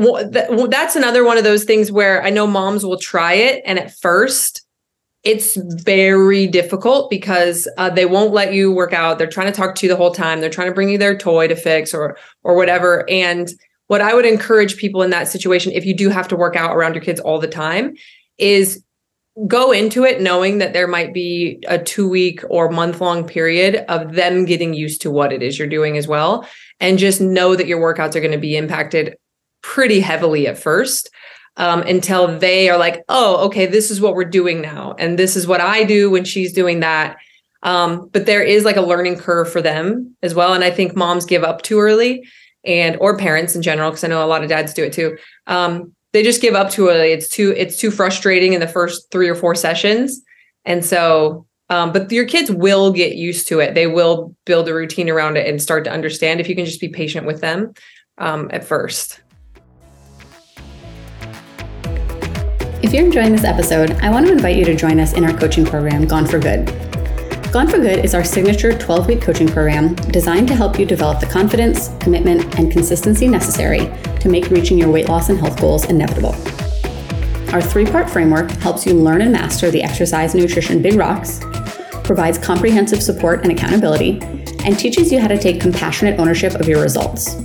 [0.71, 3.63] That's another one of those things where I know moms will try it.
[3.65, 4.62] And at first,
[5.25, 9.19] it's very difficult because uh, they won't let you work out.
[9.19, 10.41] They're trying to talk to you the whole time.
[10.41, 13.09] They're trying to bring you their toy to fix or or whatever.
[13.09, 13.49] And
[13.87, 16.75] what I would encourage people in that situation, if you do have to work out
[16.75, 17.95] around your kids all the time,
[18.39, 18.83] is
[19.47, 23.85] go into it knowing that there might be a two week or month long period
[23.89, 26.47] of them getting used to what it is you're doing as well.
[26.81, 29.17] And just know that your workouts are going to be impacted
[29.63, 31.09] pretty heavily at first
[31.57, 34.95] um, until they are like, oh, okay, this is what we're doing now.
[34.99, 37.17] And this is what I do when she's doing that.
[37.63, 40.55] Um, but there is like a learning curve for them as well.
[40.55, 42.27] And I think moms give up too early
[42.65, 45.17] and or parents in general, because I know a lot of dads do it too.
[45.47, 47.13] Um, they just give up too early.
[47.13, 50.21] It's too, it's too frustrating in the first three or four sessions.
[50.65, 53.75] And so um, but your kids will get used to it.
[53.75, 56.83] They will build a routine around it and start to understand if you can just
[56.83, 57.73] be patient with them
[58.19, 59.22] um, at first.
[62.83, 65.33] If you're enjoying this episode, I want to invite you to join us in our
[65.33, 66.67] coaching program, Gone for Good.
[67.53, 71.21] Gone for Good is our signature 12 week coaching program designed to help you develop
[71.21, 75.85] the confidence, commitment, and consistency necessary to make reaching your weight loss and health goals
[75.85, 76.35] inevitable.
[77.55, 81.39] Our three part framework helps you learn and master the exercise and nutrition big rocks,
[82.03, 84.19] provides comprehensive support and accountability,
[84.65, 87.37] and teaches you how to take compassionate ownership of your results.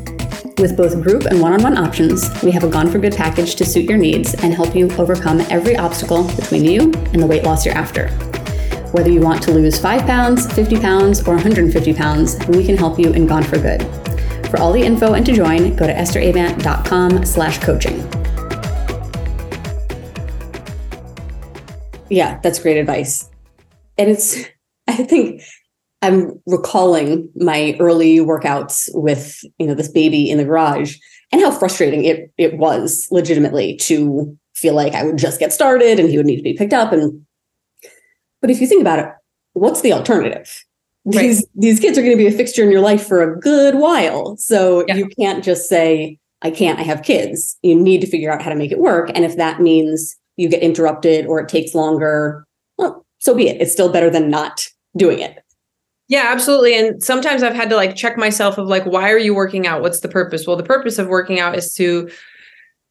[0.60, 3.54] With both group and one on one options, we have a Gone for Good package
[3.58, 7.43] to suit your needs and help you overcome every obstacle between you and the weight
[7.43, 8.10] loss you're after.
[8.91, 12.98] Whether you want to lose 5 pounds, 50 pounds, or 150 pounds, we can help
[12.98, 13.84] you in Gone for Good.
[14.50, 18.00] For all the info and to join, go to estheravant.com slash coaching.
[22.10, 23.30] Yeah, that's great advice.
[24.00, 24.43] And it's,
[24.88, 25.43] I think
[26.01, 30.97] I'm recalling my early workouts with, you know, this baby in the garage
[31.31, 35.99] and how frustrating it it was legitimately to feel like I would just get started
[35.99, 36.91] and he would need to be picked up.
[36.91, 37.25] And
[38.41, 39.07] but if you think about it,
[39.53, 40.63] what's the alternative?
[41.05, 41.21] Right.
[41.21, 43.75] These these kids are going to be a fixture in your life for a good
[43.75, 44.38] while.
[44.38, 44.95] So yeah.
[44.95, 47.57] you can't just say, I can't, I have kids.
[47.62, 49.10] You need to figure out how to make it work.
[49.15, 52.45] And if that means you get interrupted or it takes longer,
[52.77, 53.60] well, so be it.
[53.62, 55.39] It's still better than not doing it.
[56.08, 56.78] Yeah, absolutely.
[56.78, 59.82] And sometimes I've had to like check myself of like, why are you working out?
[59.82, 60.48] What's the purpose?
[60.48, 62.10] Well, the purpose of working out is to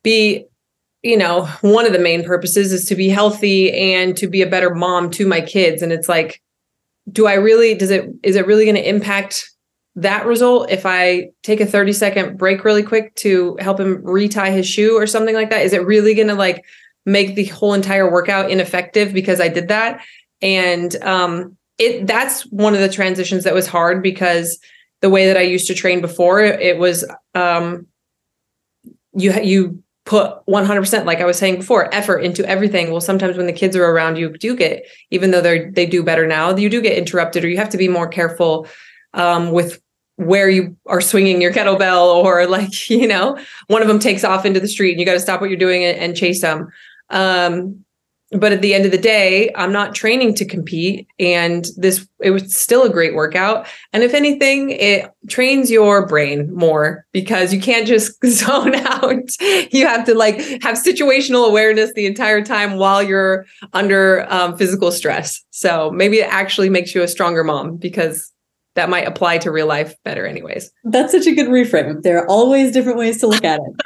[0.03, 0.45] be,
[1.03, 4.47] you know, one of the main purposes is to be healthy and to be a
[4.47, 5.81] better mom to my kids.
[5.83, 6.43] And it's like,
[7.11, 9.51] do I really, does it, is it really going to impact
[9.95, 14.51] that result if I take a 30 second break really quick to help him retie
[14.53, 15.63] his shoe or something like that?
[15.63, 16.65] Is it really going to like
[17.07, 20.03] make the whole entire workout ineffective because I did that?
[20.43, 24.59] And, um, it that's one of the transitions that was hard because
[25.01, 27.87] the way that I used to train before it was um
[29.15, 32.93] you you put 100% like I was saying before effort into everything.
[32.93, 36.03] Well sometimes when the kids are around you do get even though they're they do
[36.03, 38.67] better now you do get interrupted or you have to be more careful
[39.15, 39.81] um with
[40.17, 44.47] where you are swinging your kettlebell or like you know one of them takes off
[44.47, 46.69] into the street and you got to stop what you're doing and, and chase them.
[47.11, 47.85] Um
[48.33, 52.31] but at the end of the day i'm not training to compete and this it
[52.31, 53.67] was still a great workout.
[53.93, 59.31] And if anything it trains your brain more because you can't just zone out.
[59.73, 64.91] You have to like have situational awareness the entire time while you're under um, physical
[64.91, 65.43] stress.
[65.51, 68.33] So maybe it actually makes you a stronger mom because
[68.75, 70.71] that might apply to real life better anyways.
[70.85, 72.03] That's such a good reframe.
[72.03, 73.83] There are always different ways to look at it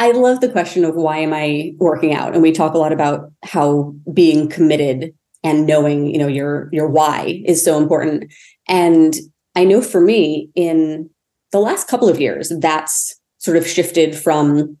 [0.00, 2.32] I love the question of why am I working out?
[2.32, 6.88] And we talk a lot about how being committed and knowing, you know, your your
[6.88, 8.32] why is so important.
[8.66, 9.14] And
[9.54, 11.10] I know for me in
[11.52, 14.78] the last couple of years that's sort of shifted from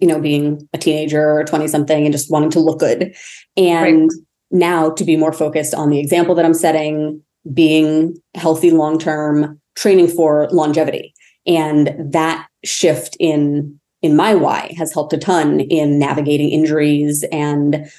[0.00, 3.14] you know being a teenager or 20 something and just wanting to look good
[3.56, 4.10] and right.
[4.50, 7.22] now to be more focused on the example that I'm setting,
[7.54, 11.14] being healthy long term, training for longevity.
[11.46, 17.90] And that shift in in my why has helped a ton in navigating injuries and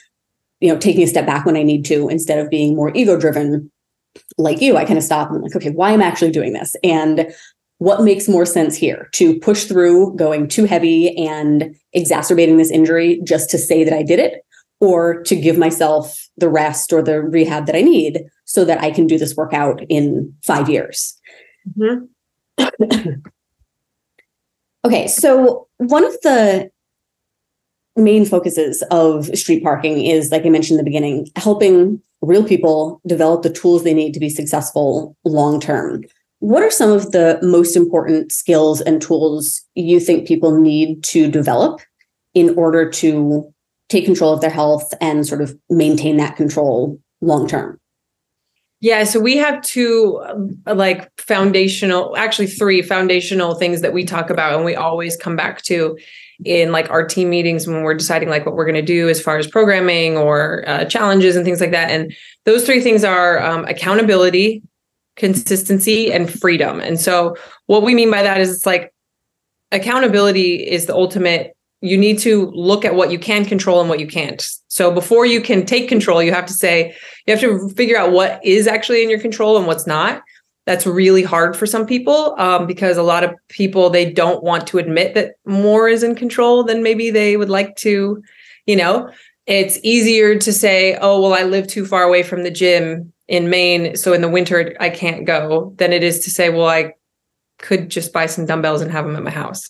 [0.59, 3.19] you know taking a step back when i need to instead of being more ego
[3.19, 3.71] driven
[4.37, 4.75] like you.
[4.75, 6.75] I kind of stop and I'm like okay why am i actually doing this?
[6.83, 7.33] And
[7.77, 9.09] what makes more sense here?
[9.13, 14.03] To push through going too heavy and exacerbating this injury just to say that i
[14.03, 14.45] did it
[14.79, 18.91] or to give myself the rest or the rehab that i need so that i
[18.91, 21.19] can do this workout in five years.
[21.77, 23.11] Mm-hmm.
[24.83, 26.69] Okay, so one of the
[27.95, 33.01] main focuses of street parking is, like I mentioned in the beginning, helping real people
[33.07, 36.03] develop the tools they need to be successful long term.
[36.37, 41.29] What are some of the most important skills and tools you think people need to
[41.29, 41.81] develop
[42.35, 43.51] in order to
[43.89, 47.79] take control of their health and sort of maintain that control long term?
[48.81, 54.31] Yeah, so we have two um, like foundational, actually three foundational things that we talk
[54.31, 55.97] about and we always come back to
[56.43, 59.21] in like our team meetings when we're deciding like what we're going to do as
[59.21, 61.91] far as programming or uh, challenges and things like that.
[61.91, 62.11] And
[62.45, 64.63] those three things are um, accountability,
[65.15, 66.79] consistency, and freedom.
[66.79, 68.91] And so what we mean by that is it's like
[69.71, 73.99] accountability is the ultimate you need to look at what you can control and what
[73.99, 74.47] you can't.
[74.67, 78.11] So before you can take control, you have to say, you have to figure out
[78.11, 80.21] what is actually in your control and what's not.
[80.67, 84.67] That's really hard for some people um, because a lot of people, they don't want
[84.67, 88.21] to admit that more is in control than maybe they would like to,
[88.67, 89.09] you know,
[89.47, 93.49] it's easier to say, oh, well, I live too far away from the gym in
[93.49, 93.95] Maine.
[93.95, 96.93] So in the winter, I can't go than it is to say, well, I
[97.57, 99.67] could just buy some dumbbells and have them at my house.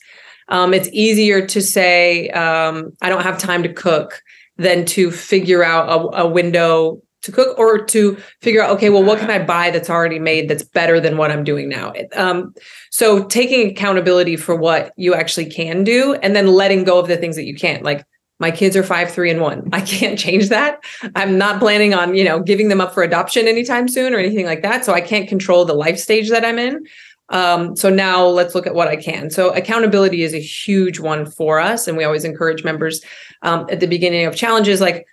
[0.48, 4.22] Um, it's easier to say, um, I don't have time to cook
[4.58, 9.04] than to figure out a, a window to cook or to figure out okay well
[9.04, 11.94] what can i buy that's already made that's better than what i'm doing now?
[12.16, 12.54] Um,
[12.90, 17.18] so taking accountability for what you actually can do and then letting go of the
[17.18, 17.84] things that you can't.
[17.84, 18.06] Like
[18.40, 19.70] my kids are five three and one.
[19.74, 20.84] I can't change that.
[21.16, 24.46] I'm not planning on you know giving them up for adoption anytime soon or anything
[24.46, 24.84] like that.
[24.84, 26.86] So i can't control the life stage that i'm in
[27.32, 29.30] um, so now let's look at what I can.
[29.30, 31.88] So accountability is a huge one for us.
[31.88, 33.02] And we always encourage members
[33.42, 35.08] um, at the beginning of challenges, like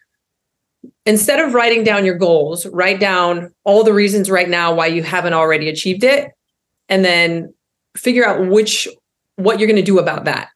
[1.07, 5.03] instead of writing down your goals, write down all the reasons right now why you
[5.03, 6.31] haven't already achieved it.
[6.89, 7.55] And then
[7.97, 8.89] figure out which
[9.37, 10.49] what you're going to do about that.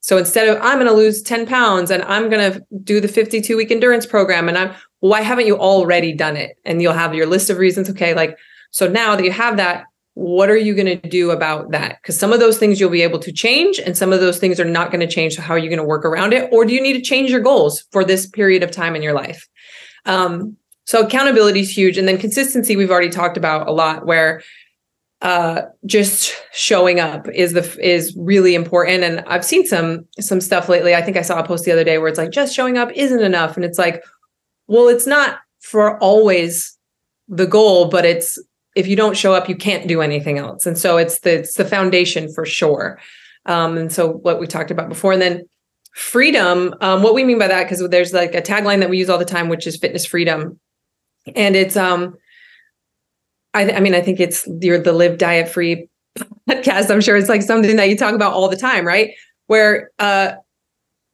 [0.00, 3.08] So instead of I'm going to lose 10 pounds and I'm going to do the
[3.08, 6.56] 52 week endurance program and I'm why haven't you already done it?
[6.64, 7.90] And you'll have your list of reasons.
[7.90, 8.38] Okay, like
[8.70, 9.84] so now that you have that,
[10.20, 11.96] what are you going to do about that?
[12.02, 14.60] Because some of those things you'll be able to change, and some of those things
[14.60, 15.34] are not going to change.
[15.34, 16.50] So, how are you going to work around it?
[16.52, 19.14] Or do you need to change your goals for this period of time in your
[19.14, 19.48] life?
[20.04, 21.96] Um, so, accountability is huge.
[21.96, 24.42] And then consistency, we've already talked about a lot, where
[25.22, 30.66] uh, just showing up is the is really important and i've seen some some stuff
[30.66, 32.78] lately i think i saw a post the other day where it's like just showing
[32.78, 34.02] up isn't enough and it's like
[34.66, 36.74] well it's not for always
[37.28, 38.38] the goal but it's
[38.76, 40.66] if you don't show up, you can't do anything else.
[40.66, 42.98] And so it's the it's the foundation for sure.
[43.46, 45.48] Um, and so what we talked about before, and then
[45.94, 46.74] freedom.
[46.80, 49.18] Um, what we mean by that, because there's like a tagline that we use all
[49.18, 50.60] the time, which is fitness freedom,
[51.34, 52.14] and it's um,
[53.54, 55.88] I, I mean, I think it's your the live diet free
[56.48, 56.90] podcast.
[56.90, 59.10] I'm sure it's like something that you talk about all the time, right?
[59.46, 60.32] Where uh,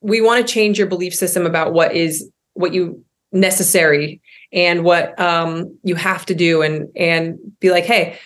[0.01, 3.03] we want to change your belief system about what is what you
[3.33, 4.21] necessary
[4.53, 8.19] and what um, you have to do and and be like hey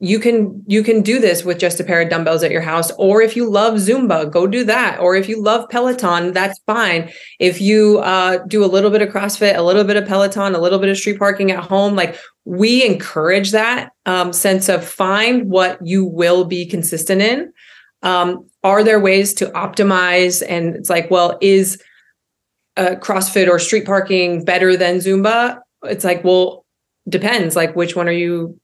[0.00, 2.90] you can you can do this with just a pair of dumbbells at your house
[2.98, 7.10] or if you love zumba go do that or if you love peloton that's fine.
[7.38, 10.60] If you uh, do a little bit of crossfit a little bit of peloton a
[10.60, 15.48] little bit of street parking at home like we encourage that um, sense of find
[15.48, 17.52] what you will be consistent in.
[18.02, 20.42] Um, are there ways to optimize?
[20.46, 21.82] And it's like well is
[22.76, 25.60] uh, CrossFit or street parking better than Zumba?
[25.84, 26.64] It's like, well,
[27.08, 27.56] depends.
[27.56, 28.58] Like, which one are you?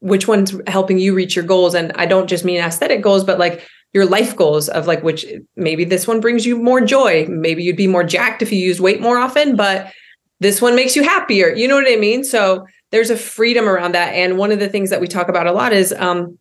[0.00, 1.74] Which one's helping you reach your goals?
[1.74, 5.24] And I don't just mean aesthetic goals, but like your life goals of like which
[5.54, 7.26] maybe this one brings you more joy.
[7.28, 9.92] Maybe you'd be more jacked if you used weight more often, but
[10.40, 11.50] this one makes you happier.
[11.54, 12.24] You know what I mean?
[12.24, 14.12] So there's a freedom around that.
[14.14, 16.38] And one of the things that we talk about a lot is um,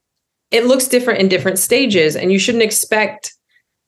[0.51, 3.33] it looks different in different stages, and you shouldn't expect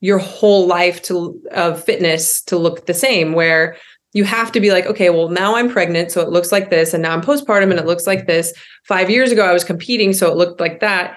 [0.04, 3.74] your whole life to of fitness to look the same where
[4.12, 6.92] you have to be like okay well now i'm pregnant so it looks like this
[6.92, 8.52] and now i'm postpartum and it looks like this.
[8.86, 11.16] Five years ago i was competing so it looked like that.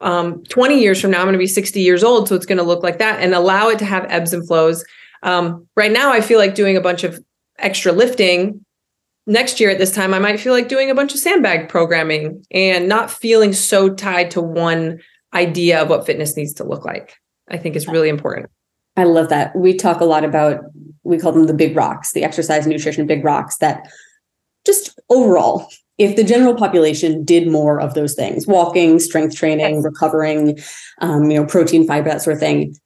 [0.00, 2.58] Um, 20 years from now i'm going to be 60 years old so it's going
[2.58, 4.84] to look like that and allow it to have ebbs and flows.
[5.24, 7.18] Um, right now i feel like doing a bunch of
[7.58, 8.64] extra lifting.
[9.26, 12.46] Next year at this time i might feel like doing a bunch of sandbag programming
[12.52, 15.00] and not feeling so tied to one
[15.32, 17.16] idea of what fitness needs to look like
[17.48, 18.50] I think is really important.
[18.96, 19.54] I love that.
[19.56, 20.60] We talk a lot about,
[21.02, 23.88] we call them the big rocks, the exercise nutrition big rocks that
[24.64, 25.68] just overall,
[25.98, 30.58] if the general population did more of those things, walking, strength training, recovering,
[31.00, 32.76] um, you know, protein, fiber, that sort of thing,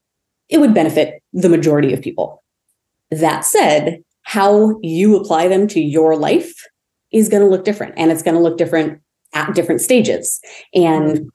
[0.48, 2.42] it would benefit the majority of people.
[3.10, 6.52] That said, how you apply them to your life
[7.12, 9.00] is going to look different and it's going to look different
[9.32, 10.40] at different stages.
[10.74, 11.30] And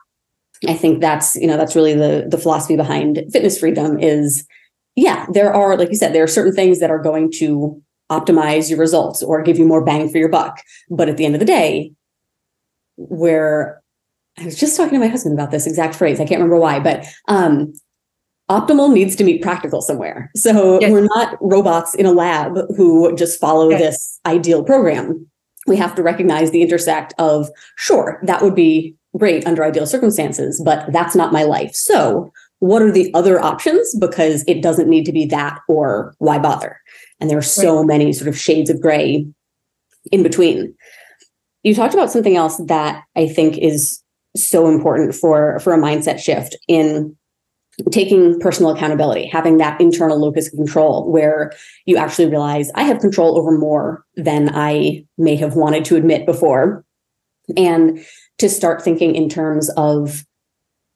[0.68, 4.48] I think that's, you know, that's really the the philosophy behind fitness freedom is
[4.96, 8.70] yeah, there are like you said there are certain things that are going to optimize
[8.70, 11.40] your results or give you more bang for your buck, but at the end of
[11.40, 11.92] the day
[12.96, 13.82] where
[14.40, 16.20] I was just talking to my husband about this exact phrase.
[16.20, 17.74] I can't remember why, but um
[18.50, 20.30] optimal needs to meet practical somewhere.
[20.36, 20.92] So yes.
[20.92, 23.80] we're not robots in a lab who just follow yes.
[23.80, 25.28] this ideal program.
[25.66, 30.62] We have to recognize the intersect of sure, that would be great under ideal circumstances,
[30.64, 31.74] but that's not my life.
[31.76, 33.94] So, what are the other options?
[34.00, 36.80] Because it doesn't need to be that or why bother?
[37.20, 37.88] And there are so right.
[37.88, 39.28] many sort of shades of gray
[40.12, 40.74] in between.
[41.64, 44.02] You talked about something else that I think is
[44.36, 47.16] so important for for a mindset shift in
[47.92, 51.52] taking personal accountability, having that internal locus of control where
[51.86, 56.26] you actually realize I have control over more than I may have wanted to admit
[56.26, 56.86] before.
[57.58, 58.06] And
[58.40, 60.26] to start thinking in terms of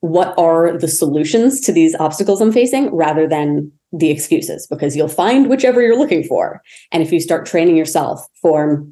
[0.01, 5.07] what are the solutions to these obstacles I'm facing rather than the excuses, because you'll
[5.07, 6.61] find whichever you're looking for.
[6.91, 8.85] And if you start training yourself for,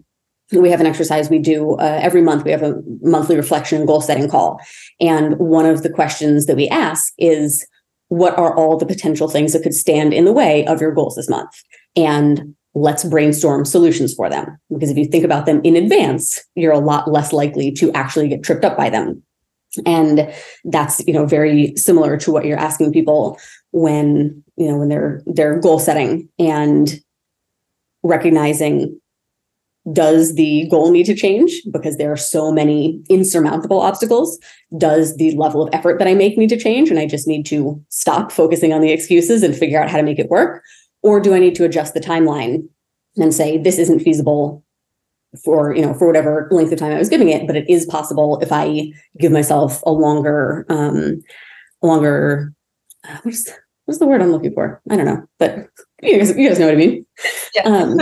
[0.52, 3.88] we have an exercise we do uh, every month, we have a monthly reflection and
[3.88, 4.60] goal setting call.
[5.00, 7.68] And one of the questions that we ask is,
[8.08, 11.16] what are all the potential things that could stand in the way of your goals
[11.16, 11.52] this month?
[11.96, 14.58] And let's brainstorm solutions for them.
[14.72, 18.28] Because if you think about them in advance, you're a lot less likely to actually
[18.28, 19.24] get tripped up by them.
[19.86, 20.32] And
[20.66, 23.40] that's, you know, very similar to what you're asking people
[23.72, 27.00] when, you know, when they're they're goal setting and
[28.04, 29.00] recognizing
[29.92, 34.40] does the goal need to change because there are so many insurmountable obstacles
[34.78, 37.46] does the level of effort that i make need to change and i just need
[37.46, 40.64] to stop focusing on the excuses and figure out how to make it work
[41.06, 42.68] or do I need to adjust the timeline
[43.16, 44.64] and say, this isn't feasible
[45.44, 47.86] for you know for whatever length of time I was giving it, but it is
[47.86, 51.22] possible if I give myself a longer um
[51.84, 52.54] a longer
[53.08, 53.52] uh, what's
[53.86, 54.82] what's the word I'm looking for?
[54.90, 55.70] I don't know, but
[56.02, 57.06] you guys, you guys know what I mean.
[57.54, 57.64] Yeah.
[57.64, 58.00] Um,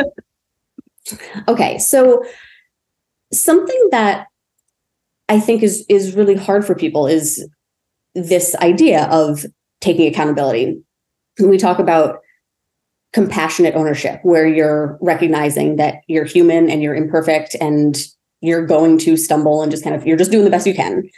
[1.49, 2.23] okay, so
[3.33, 4.27] something that
[5.27, 7.45] I think is is really hard for people is
[8.15, 9.45] this idea of
[9.81, 10.81] taking accountability.
[11.39, 12.22] when We talk about
[13.13, 17.97] compassionate ownership where you're recognizing that you're human and you're imperfect and
[18.41, 21.09] you're going to stumble and just kind of you're just doing the best you can.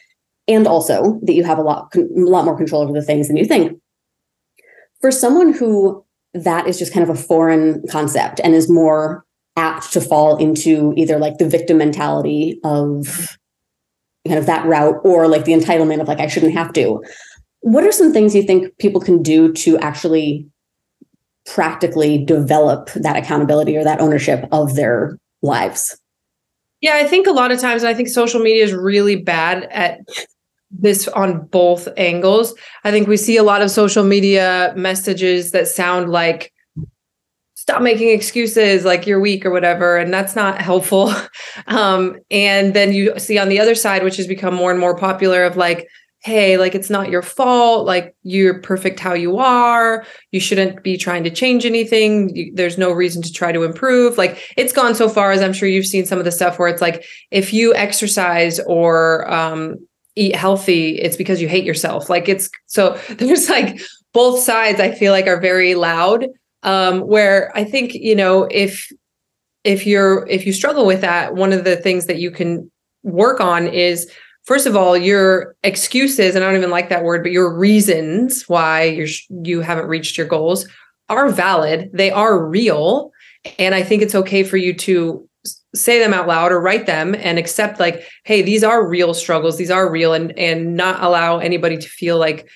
[0.47, 3.37] And also that you have a lot a lot more control over the things than
[3.37, 3.79] you think.
[5.01, 9.25] For someone who that is just kind of a foreign concept and is more
[9.55, 13.37] apt to fall into either like the victim mentality of
[14.27, 17.01] kind of that route or like the entitlement of like I shouldn't have to
[17.65, 20.47] what are some things you think people can do to actually
[21.45, 25.97] practically develop that accountability or that ownership of their lives?
[26.81, 29.99] Yeah, I think a lot of times, I think social media is really bad at
[30.71, 32.53] this on both angles.
[32.83, 36.51] I think we see a lot of social media messages that sound like,
[37.55, 41.11] stop making excuses like you're weak or whatever and that's not helpful
[41.67, 44.95] um, and then you see on the other side which has become more and more
[44.95, 45.87] popular of like
[46.25, 50.97] hey, like it's not your fault, like you're perfect how you are, you shouldn't be
[50.97, 54.17] trying to change anything, you, there's no reason to try to improve.
[54.17, 56.67] Like it's gone so far as I'm sure you've seen some of the stuff where
[56.67, 59.75] it's like if you exercise or um,
[60.15, 62.09] eat healthy, it's because you hate yourself.
[62.09, 63.79] Like it's so there's like
[64.11, 66.25] both sides I feel like are very loud.
[66.63, 68.91] Um, where I think, you know, if
[69.63, 72.71] if you're if you struggle with that, one of the things that you can
[73.03, 74.11] work on is
[74.45, 78.47] first of all, your excuses, and I don't even like that word, but your reasons
[78.47, 80.67] why you're you haven't reached your goals
[81.09, 81.89] are valid.
[81.93, 83.11] They are real.
[83.59, 85.27] And I think it's okay for you to
[85.75, 89.57] say them out loud or write them and accept like, hey, these are real struggles.
[89.57, 92.47] These are real and and not allow anybody to feel like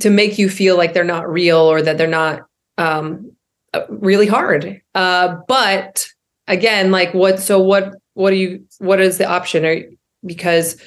[0.00, 2.42] to make you feel like they're not real or that they're not
[2.78, 3.32] um
[3.72, 4.80] uh, really hard.
[4.94, 6.06] Uh but
[6.46, 9.64] again, like what so what what do you what is the option?
[9.66, 9.82] Are
[10.24, 10.80] because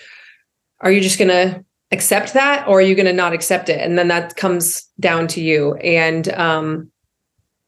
[0.81, 3.79] are you just going to accept that or are you going to not accept it?
[3.79, 5.75] And then that comes down to you.
[5.75, 6.91] And um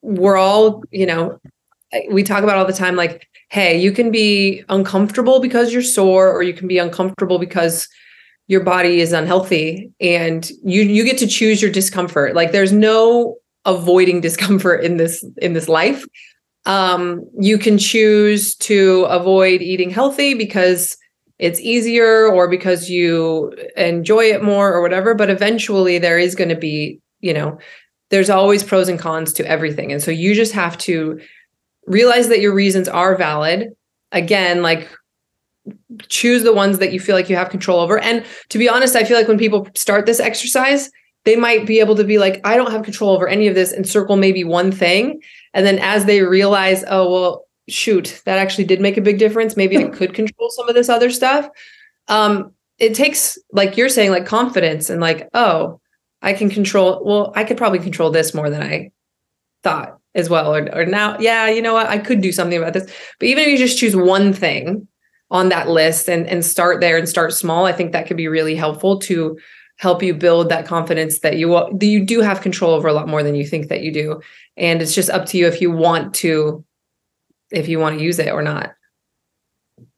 [0.02, 1.40] we're all you know
[2.12, 6.32] we talk about all the time like hey you can be uncomfortable because you're sore
[6.32, 7.88] or you can be uncomfortable because
[8.48, 12.36] your body is unhealthy and you you get to choose your discomfort.
[12.36, 16.06] Like there's no avoiding discomfort in this in this life.
[16.66, 20.98] Um you can choose to avoid eating healthy because
[21.40, 26.50] it's easier or because you enjoy it more or whatever but eventually there is going
[26.50, 27.58] to be you know
[28.10, 29.92] there's always pros and cons to everything.
[29.92, 31.20] And so you just have to
[31.86, 33.70] realize that your reasons are valid.
[34.12, 34.90] Again like
[36.08, 38.00] choose the ones that you feel like you have control over.
[38.00, 40.90] And to be honest i feel like when people start this exercise
[41.26, 43.72] they might be able to be like i don't have control over any of this
[43.72, 45.22] and circle maybe one thing.
[45.54, 49.58] And then as they realize oh well shoot, that actually did make a big difference.
[49.58, 51.50] Maybe I could control some of this other stuff.
[52.08, 55.80] Um, it takes, like you're saying, like confidence and like, oh,
[56.22, 57.04] I can control.
[57.04, 58.92] Well, I could probably control this more than I
[59.64, 60.54] thought as well.
[60.54, 61.88] Or, or now, yeah, you know what?
[61.88, 62.92] I could do something about this.
[63.20, 64.88] But even if you just choose one thing
[65.32, 68.28] on that list and and start there and start small, I think that could be
[68.28, 69.38] really helpful to
[69.78, 73.08] help you build that confidence that you that you do have control over a lot
[73.08, 74.20] more than you think that you do.
[74.58, 76.66] And it's just up to you if you want to
[77.52, 78.74] if you want to use it or not.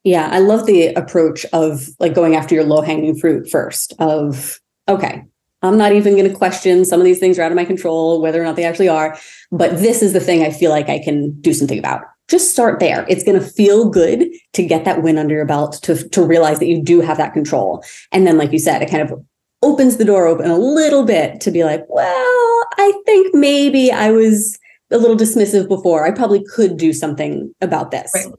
[0.04, 4.60] Yeah, I love the approach of like going after your low hanging fruit first of
[4.88, 5.24] okay,
[5.62, 8.20] I'm not even going to question some of these things are out of my control
[8.20, 9.16] whether or not they actually are,
[9.52, 12.02] but this is the thing I feel like I can do something about.
[12.28, 13.06] Just start there.
[13.08, 16.58] It's going to feel good to get that win under your belt to to realize
[16.58, 17.84] that you do have that control.
[18.10, 19.24] And then like you said, it kind of
[19.62, 24.10] opens the door open a little bit to be like, well, I think maybe I
[24.10, 24.58] was
[24.92, 26.06] a little dismissive before.
[26.06, 28.12] I probably could do something about this.
[28.14, 28.34] Right.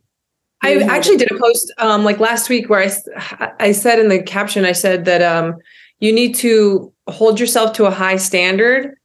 [0.63, 4.23] I actually did a post um, like last week where I, I said in the
[4.23, 5.55] caption, I said that um,
[5.99, 8.95] you need to hold yourself to a high standard,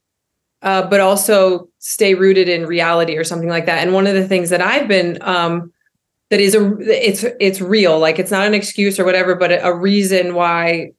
[0.61, 3.79] uh, but also stay rooted in reality or something like that.
[3.79, 5.73] And one of the things that I've been um,
[6.29, 9.65] that is a it's it's real, like it's not an excuse or whatever, but a,
[9.65, 10.91] a reason why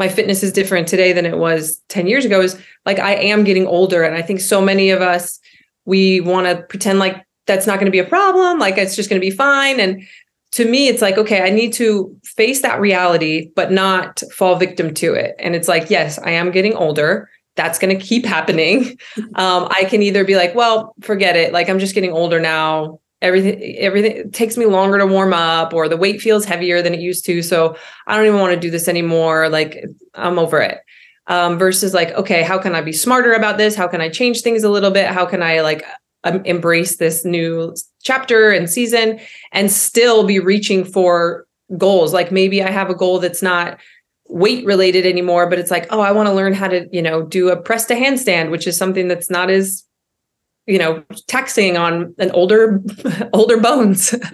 [0.00, 3.44] my fitness is different today than it was 10 years ago is like I am
[3.44, 4.02] getting older.
[4.02, 5.38] And I think so many of us
[5.84, 9.10] we want to pretend like that's not going to be a problem, like it's just
[9.10, 9.78] going to be fine.
[9.78, 10.02] And
[10.52, 14.94] to me, it's like, okay, I need to face that reality, but not fall victim
[14.94, 15.36] to it.
[15.38, 17.28] And it's like, yes, I am getting older.
[17.56, 18.98] That's going to keep happening.
[19.36, 21.52] Um, I can either be like, well, forget it.
[21.52, 23.00] Like, I'm just getting older now.
[23.22, 27.00] Everything everything takes me longer to warm up or the weight feels heavier than it
[27.00, 27.42] used to.
[27.42, 29.48] So i don't even want to do this anymore.
[29.48, 30.78] Like i'm over it.
[31.26, 33.76] Um, versus like okay how can i be smarter about this?
[33.76, 35.06] How can i change things a little bit?
[35.06, 35.84] How can i like
[36.24, 39.20] um, embrace this new chapter and season
[39.52, 41.46] and still be reaching for
[41.76, 42.12] goals?
[42.12, 43.78] Like maybe i have a goal that's not
[44.32, 47.20] weight related anymore but it's like oh i want to learn how to you know
[47.20, 49.84] do a press to handstand which is something that's not as
[50.66, 52.82] you know texting on an older
[53.32, 54.14] older bones.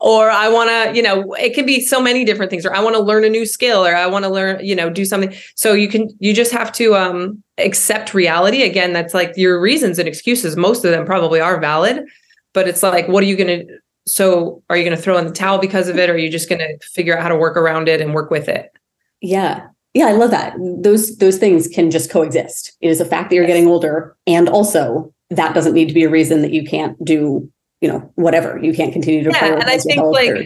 [0.00, 2.66] Or i want to you know it can be so many different things.
[2.66, 4.90] Or i want to learn a new skill or i want to learn you know
[4.90, 5.34] do something.
[5.56, 8.62] So you can you just have to um accept reality.
[8.62, 10.56] Again that's like your reasons and excuses.
[10.56, 12.04] Most of them probably are valid
[12.54, 15.26] but it's like what are you going to so are you going to throw in
[15.26, 17.36] the towel because of it or are you just going to figure out how to
[17.36, 18.70] work around it and work with it?
[19.20, 19.68] Yeah.
[19.94, 20.54] Yeah i love that.
[20.58, 22.72] Those those things can just coexist.
[22.80, 26.04] It is a fact that you're getting older and also that doesn't need to be
[26.04, 27.50] a reason that you can't do,
[27.80, 28.58] you know, whatever.
[28.62, 29.30] You can't continue to.
[29.30, 30.44] Yeah, and I think like or,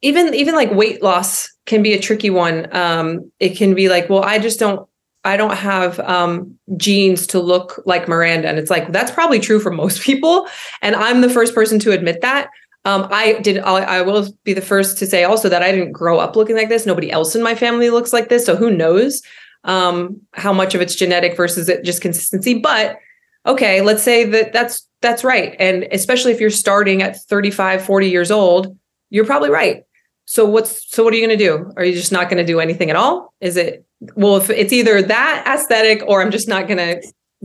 [0.00, 2.74] even even like weight loss can be a tricky one.
[2.74, 4.88] Um, it can be like, well, I just don't
[5.24, 8.48] I don't have um, genes to look like Miranda.
[8.48, 10.48] And it's like, that's probably true for most people.
[10.80, 12.48] And I'm the first person to admit that.
[12.84, 15.92] Um, I did, I, I will be the first to say also that I didn't
[15.92, 16.84] grow up looking like this.
[16.84, 18.44] Nobody else in my family looks like this.
[18.44, 19.22] So who knows
[19.62, 22.58] um, how much of it's genetic versus it just consistency.
[22.58, 22.98] But
[23.46, 25.56] okay, let's say that that's that's right.
[25.58, 28.76] And especially if you're starting at 35, 40 years old,
[29.10, 29.84] you're probably right.
[30.24, 31.72] So what's so what are you going to do?
[31.76, 33.34] Are you just not going to do anything at all?
[33.40, 33.84] Is it
[34.14, 37.02] well if it's either that aesthetic or I'm just not going to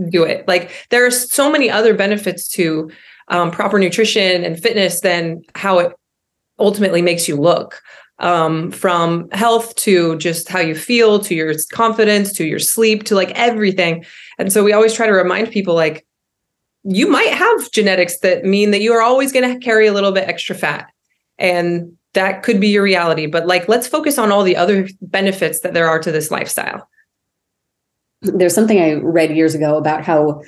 [0.09, 0.47] do it.
[0.47, 2.91] Like there are so many other benefits to
[3.29, 5.93] um, proper nutrition and fitness than how it
[6.59, 7.81] ultimately makes you look
[8.19, 13.15] um, from health to just how you feel to your confidence to your sleep to
[13.15, 14.05] like everything.
[14.39, 16.05] And so we always try to remind people like
[16.83, 20.11] you might have genetics that mean that you are always going to carry a little
[20.11, 20.89] bit extra fat
[21.37, 23.27] and that could be your reality.
[23.27, 26.87] But like let's focus on all the other benefits that there are to this lifestyle.
[28.21, 30.41] There's something i read years ago about how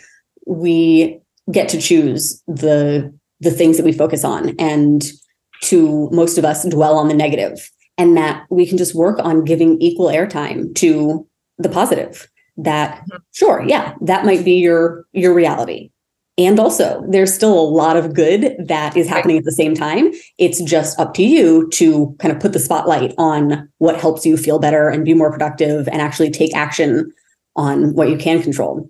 [0.48, 1.20] we
[1.52, 5.04] get to choose the the things that we focus on and
[5.62, 9.44] to most of us dwell on the negative and that we can just work on
[9.44, 12.30] giving equal airtime to the positive.
[12.58, 13.18] That mm-hmm.
[13.32, 15.92] sure yeah that might be your your reality.
[16.38, 20.14] And also there's still a lot of good that is happening at the same time.
[20.38, 24.38] It's just up to you to kind of put the spotlight on what helps you
[24.38, 27.12] feel better and be more productive and actually take action
[27.58, 28.90] on what you can control.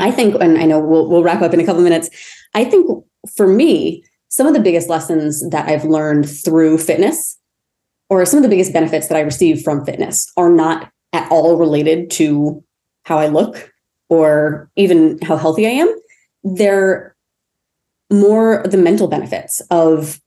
[0.00, 2.10] I think and i know we'll, we'll wrap up in a couple minutes.
[2.54, 2.86] I think
[3.34, 7.38] for me some of the biggest lessons that I've learned through fitness
[8.10, 11.56] or some of the biggest benefits that I receive from fitness are not at all
[11.56, 12.62] related to
[13.04, 13.72] how I look
[14.08, 15.94] or even how healthy I am.
[16.44, 17.14] They're
[18.10, 20.20] more the mental benefits of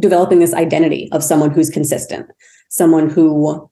[0.00, 2.26] developing this identity of someone who's consistent,
[2.68, 3.70] someone who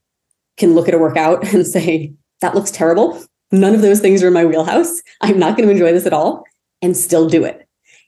[0.57, 3.21] can look at a workout and say, that looks terrible.
[3.51, 5.01] None of those things are in my wheelhouse.
[5.21, 6.43] I'm not going to enjoy this at all
[6.81, 7.67] and still do it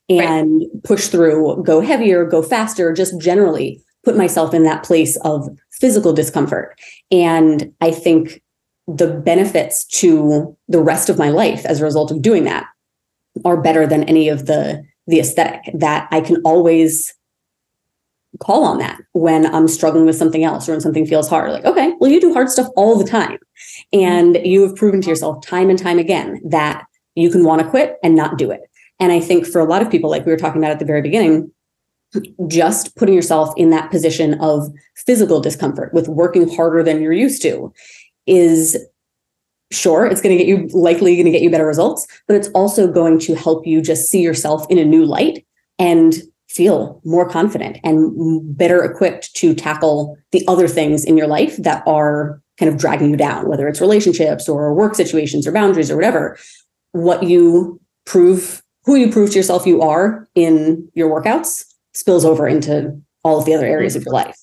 [0.10, 0.84] and right.
[0.84, 6.14] push through, go heavier, go faster, just generally put myself in that place of physical
[6.14, 6.80] discomfort.
[7.12, 8.42] And I think
[8.88, 12.68] the benefits to the rest of my life as a result of doing that
[13.44, 17.14] are better than any of the the aesthetic that I can always
[18.40, 21.52] call on that when I'm struggling with something else or when something feels hard.
[21.52, 23.38] Like, okay, well, you do hard stuff all the time.
[23.94, 26.86] And you have proven to yourself time and time again that
[27.16, 28.62] you can want to quit and not do it.
[29.00, 30.86] And I think for a lot of people, like we were talking about at the
[30.86, 31.52] very beginning,
[32.48, 37.42] just putting yourself in that position of physical discomfort with working harder than you're used
[37.42, 37.74] to
[38.26, 38.78] is
[39.72, 42.48] sure it's going to get you likely going to get you better results but it's
[42.50, 45.46] also going to help you just see yourself in a new light
[45.80, 51.58] and feel more confident and better equipped to tackle the other things in your life
[51.58, 55.92] that are kind of dragging you down whether it's relationships or work situations or boundaries
[55.92, 56.38] or whatever.
[56.92, 62.48] What you prove who you prove to yourself you are in your workouts spills over
[62.48, 64.38] into all of the other areas of your life.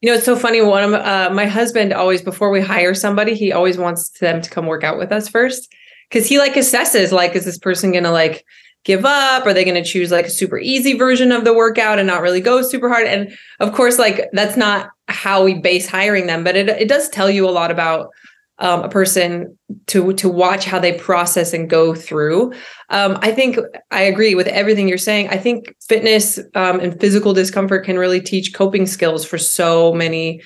[0.00, 0.60] You know, it's so funny.
[0.60, 4.50] One of uh, my husband always, before we hire somebody, he always wants them to
[4.50, 5.72] come work out with us first
[6.08, 8.44] because he like assesses like, is this person going to like
[8.84, 9.44] give up?
[9.44, 12.22] Are they going to choose like a super easy version of the workout and not
[12.22, 13.06] really go super hard?
[13.06, 17.08] And of course, like that's not how we base hiring them, but it it does
[17.08, 18.10] tell you a lot about
[18.58, 19.56] um, a person
[19.86, 22.52] to to watch how they process and go through.
[22.90, 23.58] Um, I think
[23.90, 25.28] I agree with everything you're saying.
[25.28, 30.42] I think fitness um, and physical discomfort can really teach coping skills for so many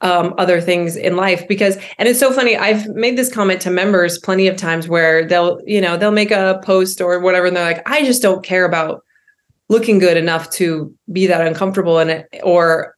[0.00, 3.70] um, other things in life because and it's so funny i've made this comment to
[3.70, 7.56] members plenty of times where they'll you know they'll make a post or whatever and
[7.56, 9.02] they're like i just don't care about
[9.70, 12.94] looking good enough to be that uncomfortable in it or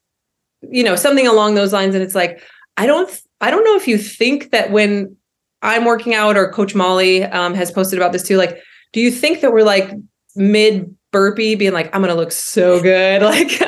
[0.63, 2.43] you know something along those lines and it's like
[2.77, 5.17] i don't i don't know if you think that when
[5.63, 8.59] i'm working out or coach molly um, has posted about this too like
[8.93, 9.91] do you think that we're like
[10.35, 13.61] mid burpee being like i'm gonna look so good like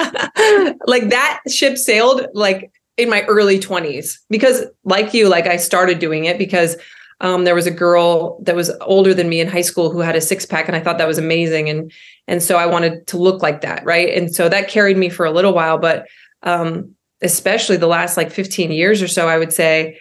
[0.86, 5.98] like that ship sailed like in my early 20s because like you like i started
[5.98, 6.76] doing it because
[7.20, 10.14] um, there was a girl that was older than me in high school who had
[10.14, 11.92] a six pack and i thought that was amazing and
[12.28, 14.14] and so i wanted to look like that right?
[14.16, 16.06] And so that carried me for a little while but
[16.42, 19.98] um, especially the last like 15 years or so i would say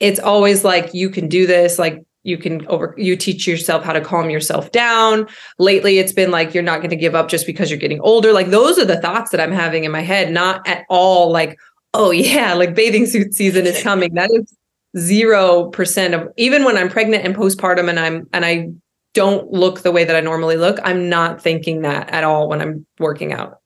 [0.00, 3.92] it's always like you can do this like you can over you teach yourself how
[3.92, 5.26] to calm yourself down
[5.58, 8.32] lately it's been like you're not going to give up just because you're getting older
[8.32, 11.58] like those are the thoughts that i'm having in my head not at all like
[11.94, 14.14] oh yeah, like bathing suit season is coming.
[14.14, 14.56] That is
[14.98, 18.70] zero percent of even when I'm pregnant and postpartum and I'm and I
[19.14, 22.62] don't look the way that I normally look, I'm not thinking that at all when
[22.62, 23.58] I'm working out.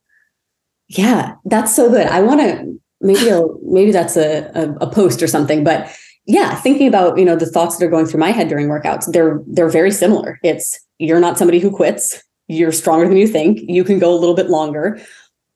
[0.89, 2.07] Yeah, that's so good.
[2.07, 5.95] I want to maybe I'll, maybe that's a, a, a post or something, but
[6.27, 9.11] yeah, thinking about you know the thoughts that are going through my head during workouts,
[9.13, 10.41] they're they're very similar.
[10.43, 12.23] It's you're not somebody who quits.
[12.49, 13.61] You're stronger than you think.
[13.63, 15.01] You can go a little bit longer,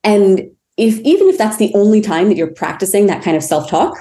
[0.03, 3.97] and if even if that's the only time that you're practicing that kind of self-talk,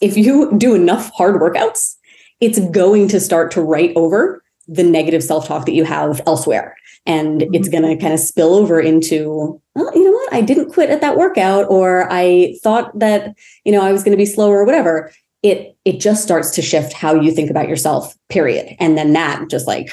[0.00, 1.96] if you do enough hard workouts,
[2.40, 6.76] it's going to start to write over the negative self-talk that you have elsewhere.
[7.04, 7.54] And mm-hmm.
[7.54, 10.32] it's going to kind of spill over into, well, you know what?
[10.32, 14.12] I didn't quit at that workout, or I thought that, you know, I was going
[14.12, 15.12] to be slower or whatever.
[15.42, 18.76] It it just starts to shift how you think about yourself, period.
[18.78, 19.90] And then that just like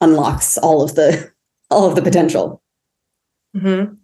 [0.00, 1.32] unlocks all of the
[1.70, 2.62] all of the potential.
[3.56, 3.94] Mm-hmm.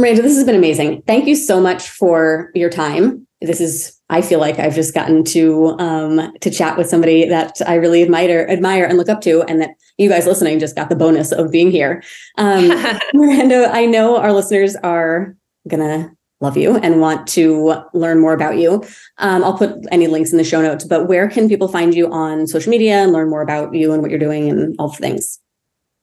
[0.00, 1.02] Miranda, this has been amazing.
[1.02, 3.26] Thank you so much for your time.
[3.40, 7.56] This is, I feel like I've just gotten to um, to chat with somebody that
[7.66, 10.88] I really admire, admire and look up to, and that you guys listening just got
[10.88, 12.02] the bonus of being here.
[12.36, 12.68] Um,
[13.14, 15.36] Miranda, I know our listeners are
[15.68, 18.82] gonna love you and want to learn more about you.
[19.18, 22.10] Um, I'll put any links in the show notes, but where can people find you
[22.10, 24.96] on social media and learn more about you and what you're doing and all the
[24.96, 25.38] things?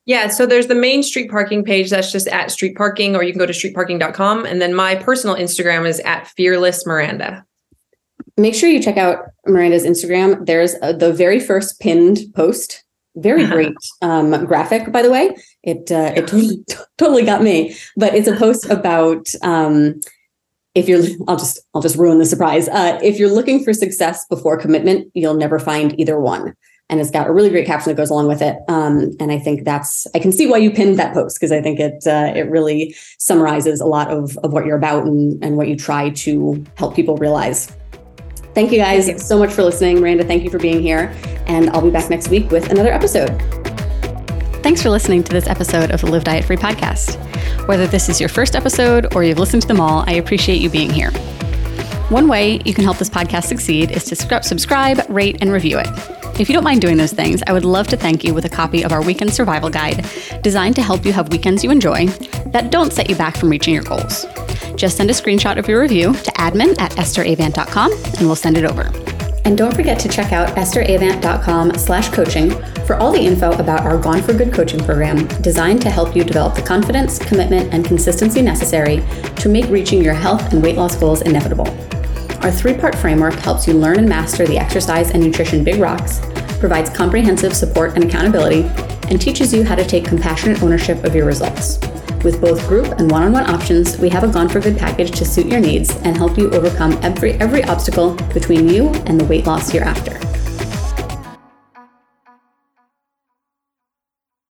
[0.06, 3.34] Yeah, so there's the main street parking page that's just at street parking, or you
[3.34, 4.46] can go to streetparking.com.
[4.46, 7.46] And then my personal Instagram is at fearless Miranda.
[8.38, 10.46] Make sure you check out Miranda's Instagram.
[10.46, 12.84] There's a, the very first pinned post.
[13.16, 13.74] Very great
[14.04, 15.36] um, graphic, by the way.
[15.64, 16.64] It uh, it totally,
[17.00, 17.76] totally got me.
[17.96, 20.00] But it's a post about um,
[20.76, 21.04] if you're.
[21.28, 22.68] I'll just I'll just ruin the surprise.
[22.68, 26.54] Uh, if you're looking for success before commitment, you'll never find either one
[26.90, 28.58] and it's got a really great caption that goes along with it.
[28.68, 31.62] Um, and I think that's I can see why you pinned that post because I
[31.62, 35.58] think it uh, it really summarizes a lot of of what you're about and and
[35.58, 37.72] what you try to help people realize.
[38.58, 39.24] Thank you guys thank you.
[39.24, 40.24] so much for listening, Miranda.
[40.24, 43.30] Thank you for being here, and I'll be back next week with another episode.
[44.64, 47.18] Thanks for listening to this episode of the Live Diet Free podcast.
[47.68, 50.72] Whether this is your first episode or you've listened to them all, I appreciate you
[50.72, 51.12] being here.
[52.10, 56.27] One way you can help this podcast succeed is to subscribe, rate, and review it.
[56.40, 58.50] If you don't mind doing those things, I would love to thank you with a
[58.50, 60.06] copy of our Weekend Survival Guide,
[60.44, 62.06] designed to help you have weekends you enjoy
[62.52, 64.28] that don't set you back from reaching your goals.
[64.76, 68.66] Just send a screenshot of your review to admin at estheravant.com and we'll send it
[68.66, 68.92] over.
[69.46, 72.52] And don't forget to check out estheravant.com slash coaching
[72.86, 76.24] for all the info about our Gone for Good coaching program designed to help you
[76.24, 79.04] develop the confidence, commitment, and consistency necessary
[79.38, 81.66] to make reaching your health and weight loss goals inevitable.
[82.42, 86.22] Our three part framework helps you learn and master the exercise and nutrition big rocks,
[86.60, 88.64] provides comprehensive support and accountability,
[89.10, 91.80] and teaches you how to take compassionate ownership of your results.
[92.24, 95.12] With both group and one on one options, we have a Gone for Good package
[95.12, 99.26] to suit your needs and help you overcome every, every obstacle between you and the
[99.26, 100.14] weight loss you're after.